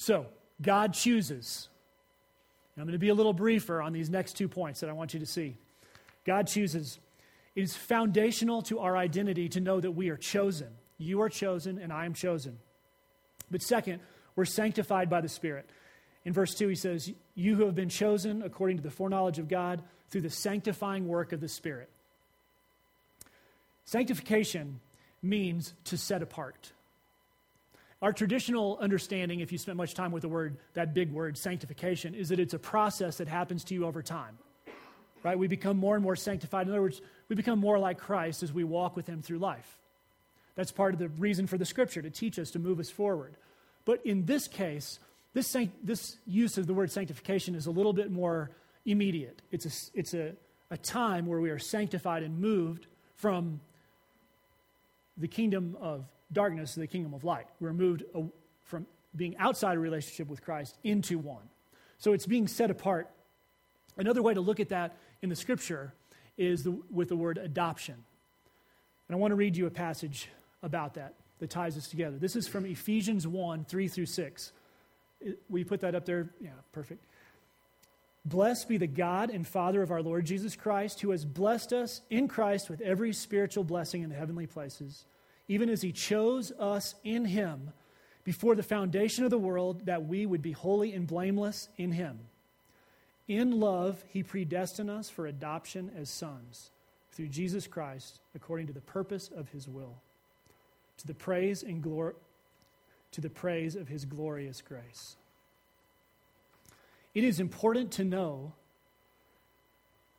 So, 0.00 0.24
God 0.62 0.94
chooses. 0.94 1.68
I'm 2.78 2.84
going 2.84 2.92
to 2.92 2.98
be 2.98 3.10
a 3.10 3.14
little 3.14 3.34
briefer 3.34 3.82
on 3.82 3.92
these 3.92 4.08
next 4.08 4.32
two 4.32 4.48
points 4.48 4.80
that 4.80 4.88
I 4.88 4.94
want 4.94 5.12
you 5.12 5.20
to 5.20 5.26
see. 5.26 5.58
God 6.24 6.46
chooses. 6.46 6.98
It 7.54 7.60
is 7.60 7.76
foundational 7.76 8.62
to 8.62 8.78
our 8.78 8.96
identity 8.96 9.50
to 9.50 9.60
know 9.60 9.78
that 9.78 9.90
we 9.90 10.08
are 10.08 10.16
chosen. 10.16 10.68
You 10.96 11.20
are 11.20 11.28
chosen, 11.28 11.76
and 11.76 11.92
I 11.92 12.06
am 12.06 12.14
chosen. 12.14 12.56
But 13.50 13.60
second, 13.60 14.00
we're 14.36 14.46
sanctified 14.46 15.10
by 15.10 15.20
the 15.20 15.28
Spirit. 15.28 15.68
In 16.24 16.32
verse 16.32 16.54
2, 16.54 16.68
he 16.68 16.76
says, 16.76 17.12
You 17.34 17.56
who 17.56 17.66
have 17.66 17.74
been 17.74 17.90
chosen 17.90 18.40
according 18.40 18.78
to 18.78 18.82
the 18.82 18.90
foreknowledge 18.90 19.38
of 19.38 19.48
God 19.48 19.82
through 20.08 20.22
the 20.22 20.30
sanctifying 20.30 21.08
work 21.08 21.32
of 21.32 21.42
the 21.42 21.48
Spirit. 21.48 21.90
Sanctification 23.84 24.80
means 25.20 25.74
to 25.84 25.98
set 25.98 26.22
apart. 26.22 26.72
Our 28.02 28.12
traditional 28.12 28.78
understanding, 28.80 29.40
if 29.40 29.52
you 29.52 29.58
spent 29.58 29.76
much 29.76 29.94
time 29.94 30.10
with 30.10 30.22
the 30.22 30.28
word, 30.28 30.56
that 30.72 30.94
big 30.94 31.12
word, 31.12 31.36
sanctification, 31.36 32.14
is 32.14 32.30
that 32.30 32.40
it's 32.40 32.54
a 32.54 32.58
process 32.58 33.18
that 33.18 33.28
happens 33.28 33.62
to 33.64 33.74
you 33.74 33.84
over 33.84 34.02
time. 34.02 34.38
Right? 35.22 35.38
We 35.38 35.48
become 35.48 35.76
more 35.76 35.96
and 35.96 36.02
more 36.02 36.16
sanctified. 36.16 36.66
In 36.66 36.72
other 36.72 36.80
words, 36.80 37.02
we 37.28 37.36
become 37.36 37.58
more 37.58 37.78
like 37.78 37.98
Christ 37.98 38.42
as 38.42 38.52
we 38.54 38.64
walk 38.64 38.96
with 38.96 39.06
Him 39.06 39.20
through 39.20 39.38
life. 39.38 39.78
That's 40.54 40.72
part 40.72 40.94
of 40.94 40.98
the 40.98 41.08
reason 41.08 41.46
for 41.46 41.58
the 41.58 41.66
scripture, 41.66 42.00
to 42.00 42.10
teach 42.10 42.38
us, 42.38 42.50
to 42.52 42.58
move 42.58 42.80
us 42.80 42.88
forward. 42.88 43.36
But 43.84 44.04
in 44.06 44.24
this 44.24 44.48
case, 44.48 44.98
this, 45.34 45.54
this 45.82 46.16
use 46.26 46.56
of 46.56 46.66
the 46.66 46.74
word 46.74 46.90
sanctification 46.90 47.54
is 47.54 47.66
a 47.66 47.70
little 47.70 47.92
bit 47.92 48.10
more 48.10 48.50
immediate. 48.86 49.42
It's 49.52 49.66
a, 49.66 49.98
it's 49.98 50.14
a, 50.14 50.32
a 50.70 50.78
time 50.78 51.26
where 51.26 51.40
we 51.40 51.50
are 51.50 51.58
sanctified 51.58 52.22
and 52.22 52.38
moved 52.38 52.86
from 53.14 53.60
the 55.18 55.28
kingdom 55.28 55.76
of 55.80 56.06
darkness 56.32 56.74
to 56.74 56.80
the 56.80 56.86
kingdom 56.86 57.14
of 57.14 57.24
light. 57.24 57.46
We're 57.60 57.72
moved 57.72 58.04
from 58.64 58.86
being 59.14 59.36
outside 59.36 59.76
a 59.76 59.80
relationship 59.80 60.28
with 60.28 60.42
Christ 60.42 60.76
into 60.84 61.18
one. 61.18 61.42
So 61.98 62.12
it's 62.12 62.26
being 62.26 62.46
set 62.46 62.70
apart. 62.70 63.10
Another 63.96 64.22
way 64.22 64.34
to 64.34 64.40
look 64.40 64.60
at 64.60 64.70
that 64.70 64.96
in 65.22 65.28
the 65.28 65.36
scripture 65.36 65.92
is 66.38 66.62
the, 66.64 66.70
with 66.90 67.08
the 67.08 67.16
word 67.16 67.38
adoption. 67.38 67.96
And 69.08 69.16
I 69.16 69.18
want 69.18 69.32
to 69.32 69.36
read 69.36 69.56
you 69.56 69.66
a 69.66 69.70
passage 69.70 70.28
about 70.62 70.94
that 70.94 71.14
that 71.40 71.50
ties 71.50 71.76
us 71.76 71.88
together. 71.88 72.16
This 72.18 72.36
is 72.36 72.46
from 72.46 72.64
Ephesians 72.64 73.26
1 73.26 73.64
3 73.64 73.88
through 73.88 74.06
6. 74.06 74.52
We 75.48 75.64
put 75.64 75.80
that 75.80 75.94
up 75.94 76.06
there? 76.06 76.30
Yeah, 76.40 76.50
perfect. 76.72 77.04
Blessed 78.24 78.68
be 78.68 78.76
the 78.76 78.86
God 78.86 79.30
and 79.30 79.46
Father 79.46 79.82
of 79.82 79.90
our 79.90 80.02
Lord 80.02 80.26
Jesus 80.26 80.54
Christ, 80.54 81.00
who 81.00 81.10
has 81.10 81.24
blessed 81.24 81.72
us 81.72 82.02
in 82.10 82.28
Christ 82.28 82.68
with 82.68 82.80
every 82.82 83.12
spiritual 83.12 83.64
blessing 83.64 84.02
in 84.02 84.10
the 84.10 84.16
heavenly 84.16 84.46
places, 84.46 85.06
even 85.50 85.68
as 85.68 85.82
he 85.82 85.90
chose 85.90 86.52
us 86.60 86.94
in 87.02 87.24
him 87.24 87.72
before 88.22 88.54
the 88.54 88.62
foundation 88.62 89.24
of 89.24 89.30
the 89.30 89.38
world, 89.38 89.84
that 89.86 90.06
we 90.06 90.24
would 90.24 90.40
be 90.40 90.52
holy 90.52 90.92
and 90.92 91.08
blameless 91.08 91.68
in 91.76 91.90
him. 91.90 92.20
In 93.26 93.58
love, 93.58 94.04
he 94.06 94.22
predestined 94.22 94.88
us 94.88 95.10
for 95.10 95.26
adoption 95.26 95.90
as 95.98 96.08
sons 96.08 96.70
through 97.10 97.26
Jesus 97.26 97.66
Christ, 97.66 98.20
according 98.32 98.68
to 98.68 98.72
the 98.72 98.80
purpose 98.80 99.28
of 99.34 99.48
his 99.48 99.66
will, 99.66 99.96
to 100.98 101.08
the 101.08 101.14
praise 101.14 101.64
and 101.64 101.82
glory 101.82 102.14
to 103.10 103.20
the 103.20 103.28
praise 103.28 103.74
of 103.74 103.88
his 103.88 104.04
glorious 104.04 104.62
grace. 104.62 105.16
It 107.12 107.24
is 107.24 107.40
important 107.40 107.90
to 107.94 108.04
know 108.04 108.52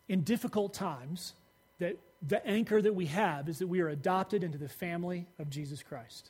in 0.09 0.23
difficult 0.23 0.73
times 0.73 1.35
that 1.79 1.95
the 2.25 2.45
anchor 2.45 2.81
that 2.81 2.93
we 2.93 3.07
have 3.07 3.49
is 3.49 3.59
that 3.59 3.67
we 3.67 3.81
are 3.81 3.89
adopted 3.89 4.43
into 4.43 4.57
the 4.57 4.69
family 4.69 5.27
of 5.39 5.49
Jesus 5.49 5.81
Christ. 5.81 6.29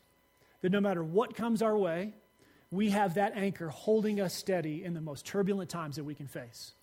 That 0.62 0.72
no 0.72 0.80
matter 0.80 1.04
what 1.04 1.36
comes 1.36 1.62
our 1.62 1.78
way, 1.78 2.14
we 2.72 2.92
have 2.92 3.16
that 3.16 3.36
anchor 3.36 3.68
holding 3.68 4.22
us 4.22 4.34
steady 4.34 4.84
in 4.84 4.94
the 4.94 5.02
most 5.02 5.26
turbulent 5.26 5.70
times 5.70 5.98
that 5.98 6.06
we 6.06 6.16
can 6.16 6.28
face. 6.28 6.74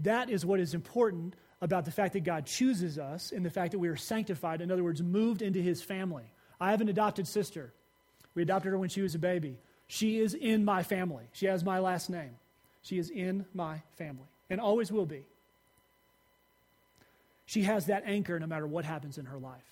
That 0.00 0.30
is 0.30 0.46
what 0.46 0.60
is 0.60 0.74
important 0.74 1.34
about 1.60 1.84
the 1.84 1.90
fact 1.90 2.14
that 2.14 2.24
God 2.24 2.46
chooses 2.46 2.98
us 2.98 3.32
and 3.32 3.44
the 3.44 3.50
fact 3.50 3.72
that 3.72 3.78
we 3.78 3.88
are 3.88 3.96
sanctified, 3.96 4.60
in 4.60 4.70
other 4.70 4.84
words, 4.84 5.02
moved 5.02 5.42
into 5.42 5.60
his 5.60 5.82
family. 5.82 6.24
I 6.60 6.70
have 6.70 6.80
an 6.80 6.88
adopted 6.88 7.28
sister. 7.28 7.72
We 8.34 8.42
adopted 8.42 8.72
her 8.72 8.78
when 8.78 8.88
she 8.88 9.02
was 9.02 9.14
a 9.14 9.18
baby. 9.18 9.58
She 9.86 10.18
is 10.18 10.34
in 10.34 10.64
my 10.64 10.82
family. 10.82 11.24
She 11.32 11.46
has 11.46 11.62
my 11.62 11.78
last 11.78 12.08
name. 12.08 12.36
She 12.82 12.98
is 12.98 13.10
in 13.10 13.44
my 13.54 13.82
family 13.96 14.26
and 14.50 14.60
always 14.60 14.90
will 14.90 15.06
be. 15.06 15.24
She 17.46 17.62
has 17.62 17.86
that 17.86 18.04
anchor 18.06 18.38
no 18.38 18.46
matter 18.46 18.66
what 18.66 18.84
happens 18.84 19.18
in 19.18 19.26
her 19.26 19.38
life. 19.38 19.62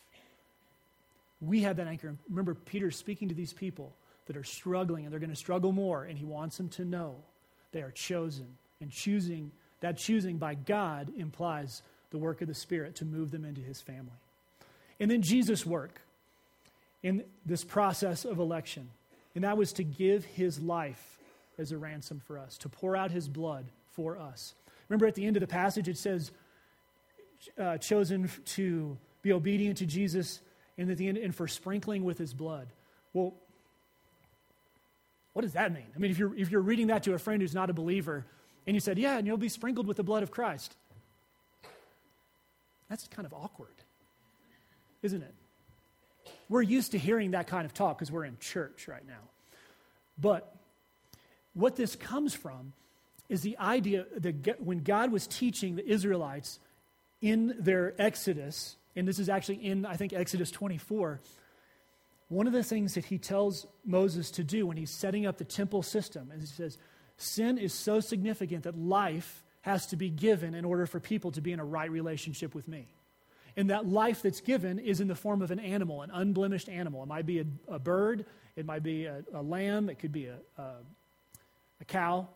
We 1.40 1.62
have 1.62 1.76
that 1.76 1.86
anchor. 1.86 2.14
Remember, 2.28 2.54
Peter's 2.54 2.96
speaking 2.96 3.28
to 3.28 3.34
these 3.34 3.52
people 3.52 3.92
that 4.26 4.36
are 4.36 4.44
struggling 4.44 5.04
and 5.04 5.12
they're 5.12 5.20
going 5.20 5.30
to 5.30 5.36
struggle 5.36 5.72
more, 5.72 6.04
and 6.04 6.16
he 6.16 6.24
wants 6.24 6.56
them 6.56 6.68
to 6.70 6.84
know 6.84 7.16
they 7.72 7.82
are 7.82 7.90
chosen. 7.90 8.46
And 8.80 8.90
choosing, 8.90 9.52
that 9.80 9.96
choosing 9.96 10.38
by 10.38 10.54
God 10.54 11.12
implies 11.16 11.82
the 12.10 12.18
work 12.18 12.42
of 12.42 12.48
the 12.48 12.54
Spirit 12.54 12.96
to 12.96 13.04
move 13.04 13.30
them 13.30 13.44
into 13.44 13.60
his 13.60 13.80
family. 13.80 14.10
And 14.98 15.10
then 15.10 15.22
Jesus' 15.22 15.64
work 15.64 16.00
in 17.02 17.24
this 17.46 17.64
process 17.64 18.24
of 18.24 18.38
election, 18.38 18.90
and 19.34 19.44
that 19.44 19.56
was 19.56 19.72
to 19.74 19.84
give 19.84 20.24
his 20.24 20.60
life 20.60 21.18
as 21.58 21.72
a 21.72 21.78
ransom 21.78 22.20
for 22.26 22.38
us, 22.38 22.58
to 22.58 22.68
pour 22.68 22.96
out 22.96 23.10
his 23.10 23.28
blood 23.28 23.66
for 23.92 24.18
us. 24.18 24.54
Remember 24.88 25.06
at 25.06 25.14
the 25.14 25.26
end 25.26 25.36
of 25.36 25.40
the 25.40 25.46
passage, 25.46 25.88
it 25.88 25.96
says, 25.96 26.32
uh, 27.58 27.78
chosen 27.78 28.30
to 28.44 28.96
be 29.22 29.32
obedient 29.32 29.78
to 29.78 29.86
Jesus 29.86 30.40
and 30.78 30.90
at 30.90 30.96
the 30.96 31.08
end, 31.08 31.18
and 31.18 31.34
for 31.34 31.46
sprinkling 31.46 32.04
with 32.04 32.18
his 32.18 32.32
blood. 32.32 32.68
Well, 33.12 33.34
what 35.32 35.42
does 35.42 35.52
that 35.52 35.72
mean? 35.72 35.86
I 35.94 35.98
mean, 35.98 36.10
if 36.10 36.18
you're, 36.18 36.34
if 36.34 36.50
you're 36.50 36.60
reading 36.60 36.88
that 36.88 37.02
to 37.04 37.14
a 37.14 37.18
friend 37.18 37.40
who's 37.40 37.54
not 37.54 37.70
a 37.70 37.72
believer, 37.72 38.26
and 38.66 38.74
you 38.74 38.80
said, 38.80 38.98
Yeah, 38.98 39.18
and 39.18 39.26
you'll 39.26 39.36
be 39.36 39.48
sprinkled 39.48 39.86
with 39.86 39.96
the 39.96 40.02
blood 40.02 40.22
of 40.22 40.30
Christ, 40.30 40.76
that's 42.88 43.08
kind 43.08 43.26
of 43.26 43.32
awkward, 43.32 43.74
isn't 45.02 45.22
it? 45.22 45.34
We're 46.48 46.62
used 46.62 46.92
to 46.92 46.98
hearing 46.98 47.30
that 47.30 47.46
kind 47.46 47.64
of 47.64 47.72
talk 47.72 47.98
because 47.98 48.12
we're 48.12 48.24
in 48.24 48.36
church 48.38 48.88
right 48.88 49.06
now. 49.06 49.30
But 50.18 50.54
what 51.54 51.76
this 51.76 51.96
comes 51.96 52.34
from 52.34 52.72
is 53.28 53.40
the 53.40 53.56
idea 53.58 54.04
that 54.18 54.60
when 54.60 54.80
God 54.80 55.10
was 55.10 55.26
teaching 55.26 55.76
the 55.76 55.88
Israelites 55.88 56.58
in 57.22 57.54
their 57.58 57.94
Exodus, 57.98 58.76
and 58.94 59.08
this 59.08 59.18
is 59.18 59.30
actually 59.30 59.64
in, 59.64 59.86
I 59.86 59.96
think, 59.96 60.12
Exodus 60.12 60.50
24, 60.50 61.20
one 62.28 62.46
of 62.46 62.52
the 62.52 62.64
things 62.64 62.94
that 62.94 63.04
he 63.04 63.18
tells 63.18 63.66
Moses 63.84 64.30
to 64.32 64.44
do 64.44 64.66
when 64.66 64.76
he's 64.76 64.90
setting 64.90 65.24
up 65.26 65.38
the 65.38 65.44
temple 65.44 65.82
system 65.82 66.32
is 66.34 66.50
he 66.50 66.56
says, 66.56 66.78
Sin 67.16 67.58
is 67.58 67.72
so 67.72 68.00
significant 68.00 68.64
that 68.64 68.76
life 68.76 69.44
has 69.60 69.86
to 69.88 69.96
be 69.96 70.10
given 70.10 70.54
in 70.54 70.64
order 70.64 70.86
for 70.86 70.98
people 70.98 71.30
to 71.32 71.40
be 71.40 71.52
in 71.52 71.60
a 71.60 71.64
right 71.64 71.90
relationship 71.90 72.54
with 72.54 72.66
me. 72.66 72.88
And 73.56 73.70
that 73.70 73.86
life 73.86 74.22
that's 74.22 74.40
given 74.40 74.78
is 74.78 75.00
in 75.00 75.08
the 75.08 75.14
form 75.14 75.42
of 75.42 75.50
an 75.50 75.60
animal, 75.60 76.02
an 76.02 76.10
unblemished 76.10 76.68
animal. 76.68 77.02
It 77.02 77.06
might 77.06 77.26
be 77.26 77.40
a, 77.40 77.44
a 77.68 77.78
bird, 77.78 78.24
it 78.56 78.66
might 78.66 78.82
be 78.82 79.04
a, 79.04 79.22
a, 79.34 79.42
lamb, 79.42 79.88
it 79.88 79.98
could 79.98 80.10
be 80.10 80.26
a, 80.26 80.38
a 80.58 81.84
cow. 81.86 82.28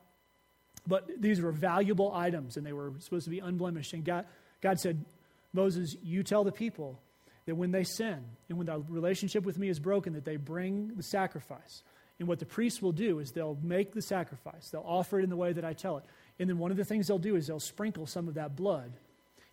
But 0.86 1.10
these 1.20 1.40
were 1.40 1.52
valuable 1.52 2.12
items, 2.14 2.56
and 2.56 2.64
they 2.64 2.72
were 2.72 2.92
supposed 2.98 3.24
to 3.24 3.30
be 3.30 3.40
unblemished. 3.40 3.92
And 3.92 4.04
God, 4.04 4.26
God 4.66 4.80
said, 4.80 5.04
Moses, 5.52 5.94
you 6.02 6.24
tell 6.24 6.42
the 6.42 6.50
people 6.50 6.98
that 7.46 7.54
when 7.54 7.70
they 7.70 7.84
sin 7.84 8.18
and 8.48 8.58
when 8.58 8.66
their 8.66 8.80
relationship 8.80 9.44
with 9.44 9.56
me 9.58 9.68
is 9.68 9.78
broken, 9.78 10.14
that 10.14 10.24
they 10.24 10.34
bring 10.34 10.88
the 10.96 11.04
sacrifice. 11.04 11.84
And 12.18 12.26
what 12.26 12.40
the 12.40 12.46
priests 12.46 12.82
will 12.82 12.90
do 12.90 13.20
is 13.20 13.30
they'll 13.30 13.56
make 13.62 13.94
the 13.94 14.02
sacrifice, 14.02 14.70
they'll 14.70 14.82
offer 14.84 15.20
it 15.20 15.22
in 15.22 15.30
the 15.30 15.36
way 15.36 15.52
that 15.52 15.64
I 15.64 15.72
tell 15.72 15.98
it. 15.98 16.04
And 16.40 16.50
then 16.50 16.58
one 16.58 16.72
of 16.72 16.76
the 16.76 16.84
things 16.84 17.06
they'll 17.06 17.16
do 17.16 17.36
is 17.36 17.46
they'll 17.46 17.60
sprinkle 17.60 18.08
some 18.08 18.26
of 18.26 18.34
that 18.34 18.56
blood, 18.56 18.90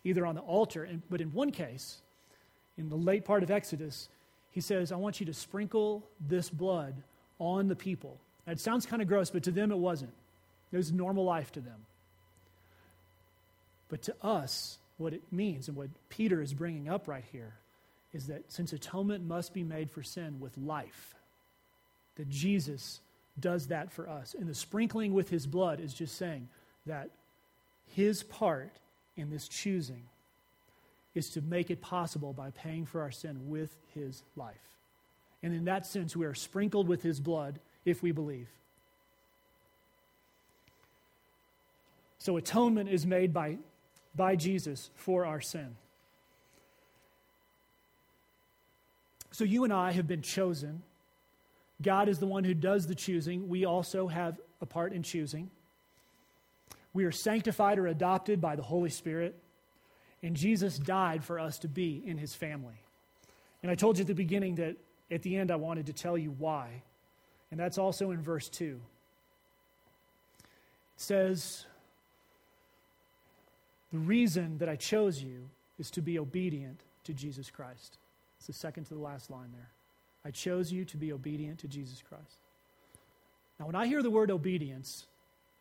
either 0.04 0.26
on 0.26 0.34
the 0.34 0.41
altar, 0.41 0.84
and, 0.84 1.04
but 1.12 1.21
in 1.21 1.32
one 1.32 1.52
case, 1.52 2.02
in 2.76 2.89
the 2.89 2.95
late 2.95 3.23
part 3.23 3.43
of 3.43 3.52
Exodus, 3.52 4.10
he 4.49 4.62
says, 4.62 4.91
I 4.91 4.95
want 4.95 5.19
you 5.19 5.28
to 5.28 5.34
sprinkle 5.36 6.10
this 6.19 6.49
blood 6.49 6.95
on 7.38 7.67
the 7.67 7.76
people. 7.76 8.19
Now, 8.47 8.54
it 8.54 8.60
sounds 8.60 8.88
kind 8.88 9.04
of 9.04 9.08
gross, 9.08 9.30
but 9.30 9.43
to 9.43 9.52
them 9.52 9.71
it 9.71 9.78
wasn't. 9.78 10.13
It 10.71 10.78
was 10.78 10.91
normal 10.91 11.23
life 11.23 11.52
to 11.52 11.62
them. 11.62 11.86
But 13.89 14.02
to 14.04 14.15
us, 14.23 14.80
what 14.97 15.13
it 15.13 15.21
means 15.32 15.67
and 15.67 15.77
what 15.77 15.89
Peter 16.10 16.41
is 16.41 16.53
bringing 16.53 16.89
up 16.89 17.08
right 17.08 17.25
here 17.32 17.56
is 18.13 18.27
that 18.27 18.51
since 18.51 18.73
atonement 18.73 19.25
must 19.25 19.53
be 19.53 19.63
made 19.63 19.89
for 19.89 20.03
sin 20.03 20.39
with 20.39 20.58
life, 20.58 21.15
that 22.15 22.29
Jesus 22.29 22.99
does 23.39 23.67
that 23.67 23.91
for 23.91 24.08
us. 24.08 24.36
And 24.38 24.47
the 24.47 24.53
sprinkling 24.53 25.13
with 25.13 25.29
his 25.29 25.47
blood 25.47 25.79
is 25.79 25.93
just 25.93 26.15
saying 26.15 26.47
that 26.86 27.10
his 27.88 28.23
part 28.23 28.71
in 29.15 29.29
this 29.29 29.47
choosing 29.47 30.03
is 31.15 31.29
to 31.32 31.41
make 31.41 31.69
it 31.69 31.82
possible 31.82 32.34
by 32.34 32.51
paying 32.51 32.86
for 32.86 33.01
our 33.01 33.12
sin 33.12 33.49
with 33.49 33.75
his 33.93 34.23
life. 34.36 34.56
And 35.41 35.53
in 35.53 35.65
that 35.65 35.86
sense, 35.86 36.15
we 36.15 36.25
are 36.25 36.34
sprinkled 36.34 36.88
with 36.88 37.03
his 37.03 37.19
blood 37.19 37.60
if 37.86 38.01
we 38.01 38.12
believe. 38.12 38.47
So 42.17 42.38
atonement 42.38 42.89
is 42.89 43.06
made 43.06 43.34
by, 43.34 43.58
by 44.15 44.36
Jesus 44.36 44.89
for 44.95 45.26
our 45.26 45.41
sin. 45.41 45.76
So 49.32 49.43
you 49.43 49.63
and 49.63 49.73
I 49.73 49.91
have 49.91 50.08
been 50.08 50.21
chosen. 50.21 50.84
God 51.82 52.08
is 52.08 52.19
the 52.19 52.28
one 52.28 52.43
who 52.43 52.54
does 52.54 52.86
the 52.86 52.95
choosing. 52.95 53.49
We 53.49 53.65
also 53.65 54.08
have 54.08 54.39
a 54.62 54.65
part 54.65 54.93
in 54.93 55.02
choosing. 55.02 55.49
We 56.93 57.06
are 57.06 57.12
sanctified 57.12 57.80
or 57.80 57.88
adopted 57.88 58.39
by 58.39 58.56
the 58.56 58.62
Holy 58.62 58.91
Spirit. 58.91 59.36
And 60.21 60.36
Jesus 60.36 60.78
died 60.78 61.23
for 61.23 61.39
us 61.39 61.58
to 61.60 61.67
be 61.67 62.02
in 62.06 62.17
his 62.17 62.36
family. 62.36 62.80
And 63.63 63.71
I 63.71 63.76
told 63.76 63.97
you 63.97 64.04
at 64.04 64.08
the 64.08 64.13
beginning 64.13 64.56
that 64.56 64.78
at 65.10 65.23
the 65.23 65.36
end 65.36 65.52
I 65.52 65.56
wanted 65.56 65.88
to 65.88 65.93
tell 65.93 66.17
you 66.17 66.36
why. 66.38 66.84
And 67.49 67.60
that's 67.60 67.78
also 67.78 68.12
in 68.12 68.21
verse 68.21 68.49
2. 68.49 68.80
It 70.36 70.49
says, 70.95 71.65
The 73.93 73.99
reason 73.99 74.58
that 74.58 74.67
I 74.67 74.75
chose 74.75 75.21
you 75.21 75.49
is 75.79 75.89
to 75.91 76.01
be 76.01 76.19
obedient 76.19 76.82
to 77.06 77.13
Jesus 77.13 77.49
Christ. 77.49 77.99
It's 78.38 78.47
the 78.47 78.53
second 78.53 78.86
to 78.86 78.95
the 78.95 78.99
last 78.99 79.29
line 79.29 79.51
there. 79.53 79.69
I 80.25 80.32
chose 80.32 80.71
you 80.71 80.84
to 80.86 80.97
be 80.97 81.13
obedient 81.13 81.60
to 81.60 81.67
Jesus 81.67 82.01
Christ. 82.01 82.39
Now, 83.60 83.67
when 83.67 83.75
I 83.75 83.88
hear 83.88 84.01
the 84.01 84.10
word 84.10 84.32
obedience, 84.32 85.06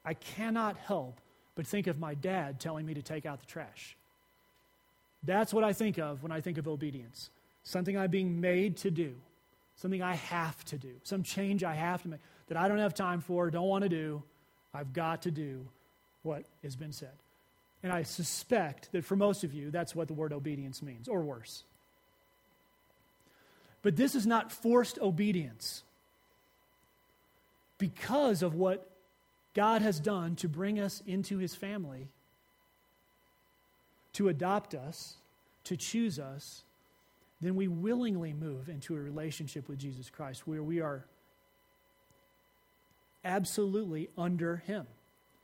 I 0.04 0.14
cannot 0.14 0.76
help 0.78 1.20
but 1.54 1.66
think 1.66 1.86
of 1.86 1.98
my 1.98 2.14
dad 2.14 2.58
telling 2.58 2.86
me 2.86 2.94
to 2.94 3.02
take 3.02 3.26
out 3.26 3.40
the 3.40 3.46
trash. 3.46 3.96
That's 5.22 5.52
what 5.52 5.62
I 5.62 5.72
think 5.72 5.98
of 5.98 6.22
when 6.22 6.32
I 6.32 6.40
think 6.40 6.58
of 6.58 6.66
obedience 6.66 7.30
something 7.64 7.96
I'm 7.96 8.10
being 8.10 8.40
made 8.40 8.76
to 8.78 8.90
do 8.90 9.14
something 9.76 10.02
I 10.02 10.14
have 10.14 10.64
to 10.66 10.78
do, 10.78 10.90
some 11.02 11.22
change 11.22 11.64
I 11.64 11.74
have 11.74 12.02
to 12.02 12.08
make 12.08 12.20
that 12.48 12.56
I 12.56 12.68
don't 12.68 12.78
have 12.78 12.94
time 12.94 13.20
for, 13.20 13.50
don't 13.50 13.68
want 13.68 13.82
to 13.82 13.88
do. 13.88 14.22
I've 14.74 14.92
got 14.92 15.22
to 15.22 15.30
do 15.30 15.66
what 16.22 16.44
has 16.62 16.76
been 16.76 16.92
said. 16.92 17.21
And 17.82 17.92
I 17.92 18.02
suspect 18.02 18.92
that 18.92 19.04
for 19.04 19.16
most 19.16 19.44
of 19.44 19.52
you, 19.52 19.70
that's 19.70 19.94
what 19.94 20.08
the 20.08 20.14
word 20.14 20.32
obedience 20.32 20.82
means, 20.82 21.08
or 21.08 21.22
worse. 21.22 21.64
But 23.82 23.96
this 23.96 24.14
is 24.14 24.26
not 24.26 24.52
forced 24.52 24.98
obedience 25.00 25.82
because 27.78 28.42
of 28.42 28.54
what 28.54 28.88
God 29.54 29.82
has 29.82 29.98
done 29.98 30.36
to 30.36 30.48
bring 30.48 30.78
us 30.78 31.02
into 31.06 31.38
his 31.38 31.54
family, 31.54 32.08
to 34.12 34.28
adopt 34.28 34.74
us, 34.74 35.16
to 35.64 35.76
choose 35.76 36.18
us, 36.18 36.62
then 37.42 37.56
we 37.56 37.66
willingly 37.66 38.32
move 38.32 38.68
into 38.68 38.94
a 38.94 39.00
relationship 39.00 39.68
with 39.68 39.78
Jesus 39.78 40.08
Christ 40.08 40.46
where 40.46 40.62
we 40.62 40.80
are 40.80 41.04
absolutely 43.24 44.08
under 44.16 44.58
Him. 44.58 44.86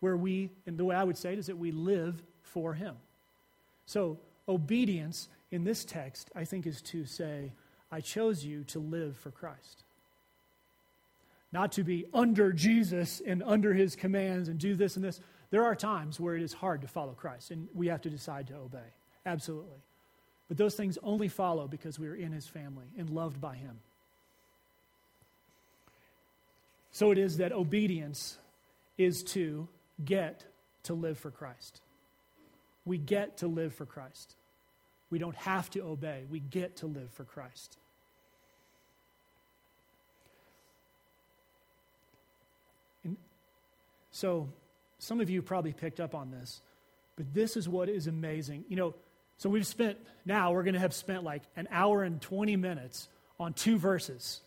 Where 0.00 0.16
we, 0.16 0.50
and 0.64 0.78
the 0.78 0.84
way 0.84 0.94
I 0.94 1.02
would 1.02 1.18
say 1.18 1.32
it 1.32 1.40
is 1.40 1.46
that 1.46 1.58
we 1.58 1.72
live 1.72 2.22
for 2.52 2.74
Him. 2.74 2.96
So, 3.86 4.18
obedience 4.48 5.28
in 5.50 5.64
this 5.64 5.84
text, 5.84 6.30
I 6.34 6.44
think, 6.44 6.66
is 6.66 6.82
to 6.82 7.04
say, 7.04 7.52
I 7.90 8.00
chose 8.00 8.44
you 8.44 8.64
to 8.64 8.78
live 8.78 9.16
for 9.16 9.30
Christ. 9.30 9.84
Not 11.52 11.72
to 11.72 11.84
be 11.84 12.06
under 12.12 12.52
Jesus 12.52 13.22
and 13.24 13.42
under 13.42 13.72
His 13.72 13.96
commands 13.96 14.48
and 14.48 14.58
do 14.58 14.74
this 14.74 14.96
and 14.96 15.04
this. 15.04 15.20
There 15.50 15.64
are 15.64 15.74
times 15.74 16.20
where 16.20 16.36
it 16.36 16.42
is 16.42 16.52
hard 16.52 16.82
to 16.82 16.88
follow 16.88 17.12
Christ, 17.12 17.50
and 17.50 17.68
we 17.74 17.86
have 17.88 18.02
to 18.02 18.10
decide 18.10 18.48
to 18.48 18.56
obey. 18.56 18.92
Absolutely. 19.24 19.78
But 20.48 20.56
those 20.56 20.74
things 20.74 20.98
only 21.02 21.28
follow 21.28 21.68
because 21.68 21.98
we 21.98 22.08
are 22.08 22.14
in 22.14 22.32
his 22.32 22.46
family 22.46 22.86
and 22.96 23.10
loved 23.10 23.40
by 23.40 23.54
him. 23.54 23.80
So 26.90 27.10
it 27.10 27.18
is 27.18 27.36
that 27.36 27.52
obedience 27.52 28.38
is 28.96 29.22
to 29.24 29.68
get 30.04 30.44
to 30.84 30.94
live 30.94 31.18
for 31.18 31.30
Christ. 31.30 31.80
We 32.88 32.96
get 32.96 33.36
to 33.38 33.48
live 33.48 33.74
for 33.74 33.84
Christ. 33.84 34.34
We 35.10 35.18
don't 35.18 35.36
have 35.36 35.68
to 35.70 35.82
obey, 35.82 36.24
we 36.30 36.40
get 36.40 36.76
to 36.76 36.86
live 36.86 37.10
for 37.12 37.24
Christ. 37.24 37.76
And 43.04 43.18
so, 44.10 44.48
some 44.98 45.20
of 45.20 45.28
you 45.28 45.42
probably 45.42 45.74
picked 45.74 46.00
up 46.00 46.14
on 46.14 46.30
this, 46.30 46.62
but 47.16 47.32
this 47.34 47.58
is 47.58 47.68
what 47.68 47.90
is 47.90 48.06
amazing. 48.06 48.64
You 48.68 48.76
know, 48.76 48.94
so 49.36 49.50
we've 49.50 49.66
spent, 49.66 49.98
now 50.24 50.52
we're 50.52 50.62
going 50.62 50.72
to 50.72 50.80
have 50.80 50.94
spent 50.94 51.24
like 51.24 51.42
an 51.56 51.68
hour 51.70 52.02
and 52.02 52.22
20 52.22 52.56
minutes 52.56 53.08
on 53.38 53.52
two 53.52 53.76
verses. 53.76 54.40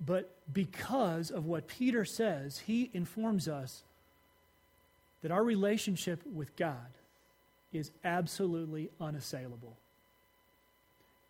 But 0.00 0.37
because 0.52 1.30
of 1.30 1.46
what 1.46 1.66
Peter 1.66 2.04
says, 2.04 2.58
he 2.58 2.90
informs 2.92 3.48
us 3.48 3.82
that 5.22 5.30
our 5.30 5.44
relationship 5.44 6.20
with 6.26 6.56
God 6.56 6.76
is 7.72 7.90
absolutely 8.04 8.90
unassailable. 9.00 9.76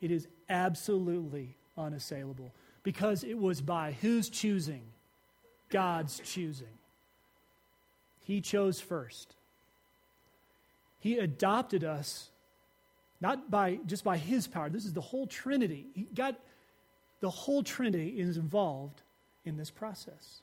It 0.01 0.11
is 0.11 0.29
absolutely 0.49 1.57
unassailable 1.77 2.53
because 2.83 3.25
it 3.25 3.39
was 3.39 3.61
by 3.61 3.93
whose 4.01 4.29
choosing? 4.29 4.83
God's 5.69 6.21
choosing. 6.25 6.69
He 8.21 8.41
chose 8.41 8.81
first. 8.81 9.35
He 11.01 11.19
adopted 11.19 11.85
us 11.85 12.31
not 13.21 13.51
by 13.51 13.81
just 13.87 14.05
by 14.05 14.17
his 14.17 14.47
power. 14.47 14.69
This 14.69 14.85
is 14.85 14.93
the 14.93 15.01
whole 15.01 15.27
Trinity. 15.27 15.87
He 15.95 16.03
got 16.15 16.37
the 17.21 17.31
whole 17.31 17.65
Trinity 17.65 18.21
is 18.21 18.37
involved 18.37 19.03
in 19.49 19.57
this 19.57 19.71
process. 19.71 20.43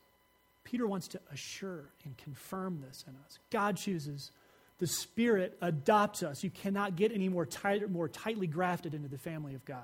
Peter 0.64 0.88
wants 0.88 1.08
to 1.10 1.20
assure 1.32 1.86
and 2.04 2.18
confirm 2.18 2.82
this 2.86 3.06
in 3.08 3.14
us. 3.26 3.40
God 3.52 3.78
chooses. 3.78 4.32
The 4.80 4.88
Spirit 4.88 5.58
adopts 5.62 6.24
us. 6.24 6.44
You 6.44 6.50
cannot 6.50 6.96
get 6.96 7.12
any 7.12 7.30
more, 7.30 7.46
tight, 7.46 7.90
more 7.90 8.10
tightly 8.10 8.48
grafted 8.48 8.94
into 8.94 9.08
the 9.08 9.18
family 9.18 9.54
of 9.56 9.64
God. 9.64 9.84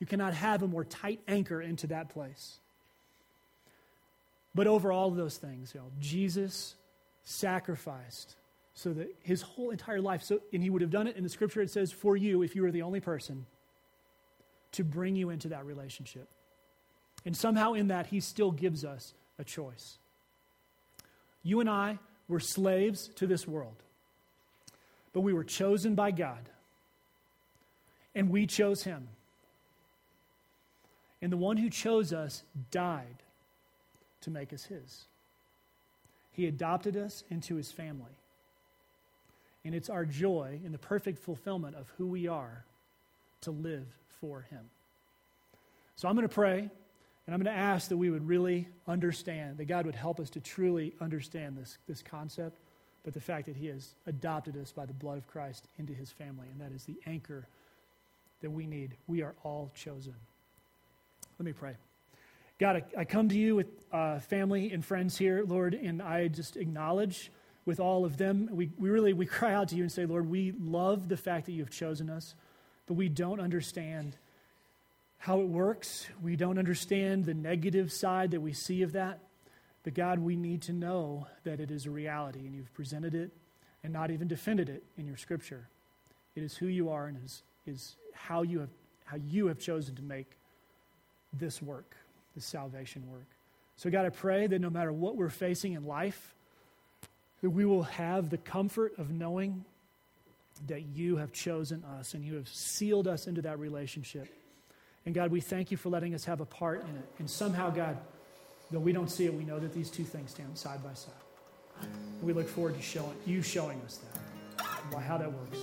You 0.00 0.06
cannot 0.06 0.34
have 0.34 0.62
a 0.62 0.68
more 0.68 0.84
tight 0.84 1.20
anchor 1.28 1.60
into 1.60 1.86
that 1.88 2.08
place. 2.08 2.58
But 4.54 4.66
over 4.66 4.90
all 4.90 5.08
of 5.08 5.16
those 5.16 5.36
things, 5.36 5.72
you 5.74 5.80
know, 5.80 5.86
Jesus 6.00 6.74
sacrificed 7.24 8.36
so 8.74 8.92
that 8.92 9.14
his 9.22 9.42
whole 9.42 9.70
entire 9.70 10.00
life, 10.00 10.22
so, 10.22 10.40
and 10.52 10.62
he 10.62 10.70
would 10.70 10.82
have 10.82 10.90
done 10.90 11.06
it 11.06 11.16
in 11.16 11.22
the 11.22 11.28
scripture, 11.28 11.60
it 11.60 11.70
says, 11.70 11.92
for 11.92 12.16
you, 12.16 12.42
if 12.42 12.56
you 12.56 12.62
were 12.62 12.70
the 12.70 12.82
only 12.82 13.00
person, 13.00 13.46
to 14.72 14.84
bring 14.84 15.16
you 15.16 15.30
into 15.30 15.48
that 15.48 15.64
relationship. 15.64 16.28
And 17.26 17.36
somehow 17.36 17.74
in 17.74 17.88
that, 17.88 18.06
He 18.06 18.20
still 18.20 18.52
gives 18.52 18.84
us 18.84 19.12
a 19.38 19.44
choice. 19.44 19.98
You 21.42 21.60
and 21.60 21.68
I 21.68 21.98
were 22.28 22.40
slaves 22.40 23.08
to 23.16 23.26
this 23.26 23.46
world, 23.46 23.82
but 25.12 25.20
we 25.20 25.32
were 25.32 25.44
chosen 25.44 25.94
by 25.94 26.12
God, 26.12 26.48
and 28.14 28.30
we 28.30 28.46
chose 28.46 28.84
Him. 28.84 29.08
And 31.20 31.32
the 31.32 31.36
one 31.36 31.56
who 31.56 31.68
chose 31.68 32.12
us 32.12 32.44
died 32.70 33.22
to 34.20 34.30
make 34.30 34.52
us 34.52 34.64
His. 34.64 35.04
He 36.32 36.46
adopted 36.46 36.96
us 36.96 37.24
into 37.28 37.56
His 37.56 37.72
family. 37.72 38.12
And 39.64 39.74
it's 39.74 39.90
our 39.90 40.04
joy 40.04 40.60
in 40.64 40.70
the 40.70 40.78
perfect 40.78 41.18
fulfillment 41.18 41.74
of 41.74 41.92
who 41.98 42.06
we 42.06 42.28
are 42.28 42.64
to 43.40 43.50
live 43.50 43.86
for 44.20 44.42
Him. 44.42 44.70
So 45.96 46.08
I'm 46.08 46.14
going 46.14 46.28
to 46.28 46.32
pray, 46.32 46.70
and 47.26 47.34
I'm 47.34 47.42
going 47.42 47.54
to 47.54 47.60
ask 47.60 47.88
that 47.88 47.96
we 47.96 48.10
would 48.10 48.26
really 48.26 48.68
understand, 48.86 49.58
that 49.58 49.64
God 49.64 49.84
would 49.86 49.96
help 49.96 50.20
us 50.20 50.30
to 50.30 50.40
truly 50.40 50.94
understand 51.00 51.56
this, 51.56 51.78
this 51.88 52.02
concept, 52.02 52.60
but 53.04 53.14
the 53.14 53.20
fact 53.20 53.46
that 53.46 53.56
He 53.56 53.66
has 53.66 53.94
adopted 54.06 54.56
us 54.56 54.72
by 54.72 54.86
the 54.86 54.92
blood 54.92 55.18
of 55.18 55.26
Christ 55.26 55.68
into 55.78 55.92
His 55.92 56.10
family, 56.10 56.46
and 56.50 56.60
that 56.60 56.74
is 56.74 56.84
the 56.84 56.96
anchor 57.06 57.48
that 58.42 58.50
we 58.50 58.66
need. 58.66 58.96
We 59.06 59.22
are 59.22 59.34
all 59.42 59.72
chosen. 59.74 60.14
Let 61.38 61.46
me 61.46 61.52
pray. 61.52 61.76
God, 62.58 62.76
I, 62.76 63.00
I 63.00 63.04
come 63.04 63.28
to 63.28 63.36
you 63.36 63.56
with 63.56 63.66
uh, 63.92 64.20
family 64.20 64.72
and 64.72 64.84
friends 64.84 65.18
here, 65.18 65.44
Lord, 65.46 65.74
and 65.74 66.00
I 66.00 66.28
just 66.28 66.56
acknowledge 66.56 67.30
with 67.66 67.80
all 67.80 68.04
of 68.04 68.16
them, 68.16 68.48
we, 68.52 68.70
we 68.78 68.88
really 68.88 69.12
we 69.12 69.26
cry 69.26 69.52
out 69.52 69.68
to 69.68 69.74
you 69.74 69.82
and 69.82 69.90
say, 69.90 70.06
Lord, 70.06 70.30
we 70.30 70.52
love 70.58 71.08
the 71.08 71.16
fact 71.16 71.46
that 71.46 71.52
you 71.52 71.62
have 71.62 71.70
chosen 71.70 72.08
us, 72.08 72.36
but 72.86 72.94
we 72.94 73.08
don't 73.08 73.40
understand 73.40 74.16
how 75.18 75.40
it 75.40 75.48
works. 75.48 76.06
We 76.22 76.36
don't 76.36 76.58
understand 76.58 77.24
the 77.24 77.34
negative 77.34 77.92
side 77.92 78.32
that 78.32 78.40
we 78.40 78.52
see 78.52 78.82
of 78.82 78.92
that. 78.92 79.20
But 79.82 79.94
God, 79.94 80.18
we 80.18 80.36
need 80.36 80.62
to 80.62 80.72
know 80.72 81.26
that 81.44 81.60
it 81.60 81.70
is 81.70 81.86
a 81.86 81.90
reality, 81.90 82.40
and 82.40 82.54
you've 82.54 82.72
presented 82.74 83.14
it 83.14 83.30
and 83.84 83.92
not 83.92 84.10
even 84.10 84.26
defended 84.26 84.68
it 84.68 84.82
in 84.98 85.06
your 85.06 85.16
scripture. 85.16 85.68
It 86.34 86.42
is 86.42 86.56
who 86.56 86.66
you 86.66 86.90
are 86.90 87.06
and 87.06 87.24
is, 87.24 87.42
is 87.66 87.96
how, 88.12 88.42
you 88.42 88.60
have, 88.60 88.70
how 89.04 89.16
you 89.16 89.46
have 89.46 89.58
chosen 89.58 89.94
to 89.94 90.02
make 90.02 90.26
this 91.32 91.62
work, 91.62 91.96
this 92.34 92.44
salvation 92.44 93.08
work. 93.10 93.26
So, 93.76 93.90
God, 93.90 94.06
I 94.06 94.10
pray 94.10 94.46
that 94.46 94.60
no 94.60 94.70
matter 94.70 94.92
what 94.92 95.16
we're 95.16 95.28
facing 95.28 95.74
in 95.74 95.84
life, 95.84 96.34
that 97.42 97.50
we 97.50 97.64
will 97.64 97.84
have 97.84 98.30
the 98.30 98.38
comfort 98.38 98.94
of 98.98 99.10
knowing 99.10 99.64
that 100.66 100.82
you 100.94 101.16
have 101.16 101.32
chosen 101.32 101.84
us 101.98 102.14
and 102.14 102.24
you 102.24 102.34
have 102.34 102.48
sealed 102.48 103.06
us 103.06 103.26
into 103.26 103.42
that 103.42 103.58
relationship. 103.58 104.28
And 105.06 105.14
God, 105.14 105.30
we 105.30 105.40
thank 105.40 105.70
you 105.70 105.76
for 105.76 105.88
letting 105.88 106.14
us 106.14 106.24
have 106.24 106.40
a 106.40 106.44
part 106.44 106.82
in 106.82 106.96
it. 106.96 107.08
And 107.20 107.30
somehow, 107.30 107.70
God, 107.70 107.96
though 108.72 108.80
we 108.80 108.92
don't 108.92 109.08
see 109.08 109.24
it, 109.24 109.32
we 109.32 109.44
know 109.44 109.58
that 109.60 109.72
these 109.72 109.88
two 109.88 110.04
things 110.04 110.32
stand 110.32 110.58
side 110.58 110.82
by 110.82 110.94
side. 110.94 111.14
And 111.80 112.22
we 112.22 112.32
look 112.32 112.48
forward 112.48 112.74
to 112.74 112.82
showing 112.82 113.16
you 113.24 113.40
showing 113.40 113.80
us 113.82 113.98
that, 113.98 114.66
why 114.90 115.00
how 115.00 115.16
that 115.16 115.32
works. 115.32 115.58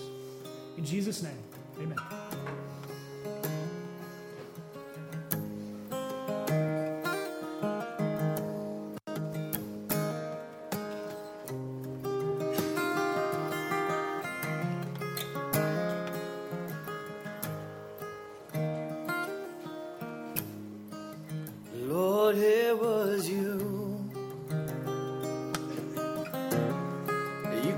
In 0.77 0.85
Jesus' 0.85 1.21
name, 1.21 1.37
amen. 1.79 2.62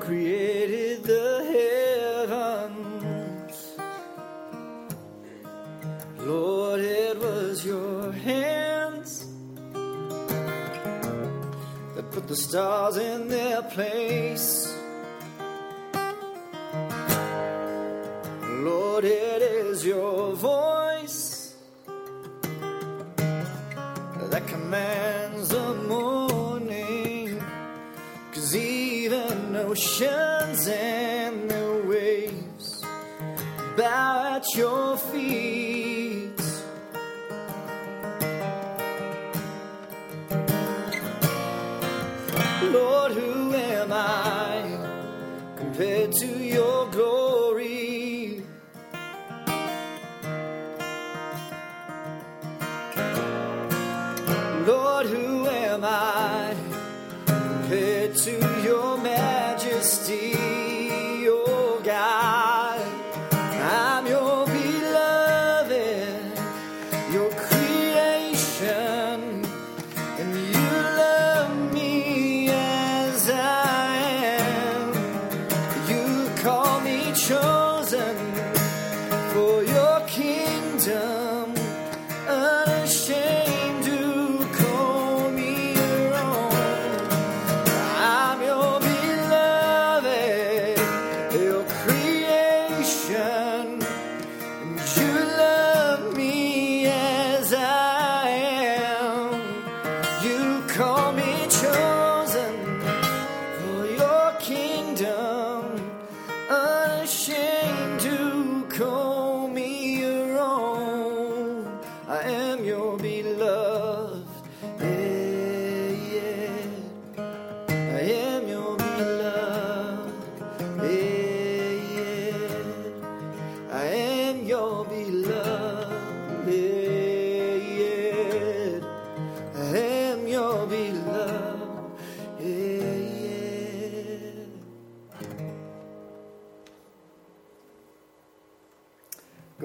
created 0.05 1.03
the 1.03 1.43
heavens. 2.29 3.55
Lord, 6.19 6.79
it 6.79 7.17
was 7.17 7.65
your 7.65 8.11
hands 8.11 9.25
that 11.95 12.11
put 12.11 12.27
the 12.27 12.35
stars 12.35 12.97
in 12.97 13.29
their 13.29 13.63
place. 13.63 14.64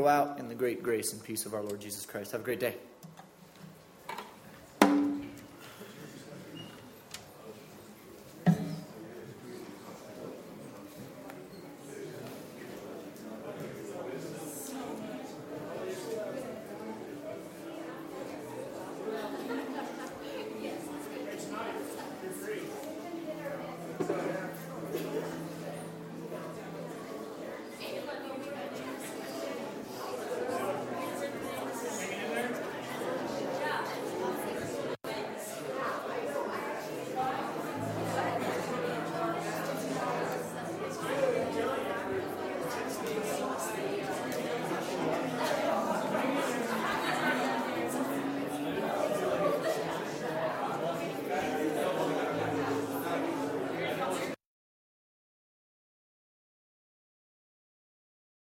Go 0.01 0.09
out 0.09 0.38
in 0.38 0.48
the 0.48 0.55
great 0.55 0.82
grace 0.82 1.12
and 1.12 1.22
peace 1.22 1.44
of 1.44 1.53
our 1.53 1.61
Lord 1.61 1.78
Jesus 1.78 2.07
Christ. 2.07 2.32
Have 2.32 2.40
a 2.40 2.44
great 2.44 2.59
day. 2.59 2.74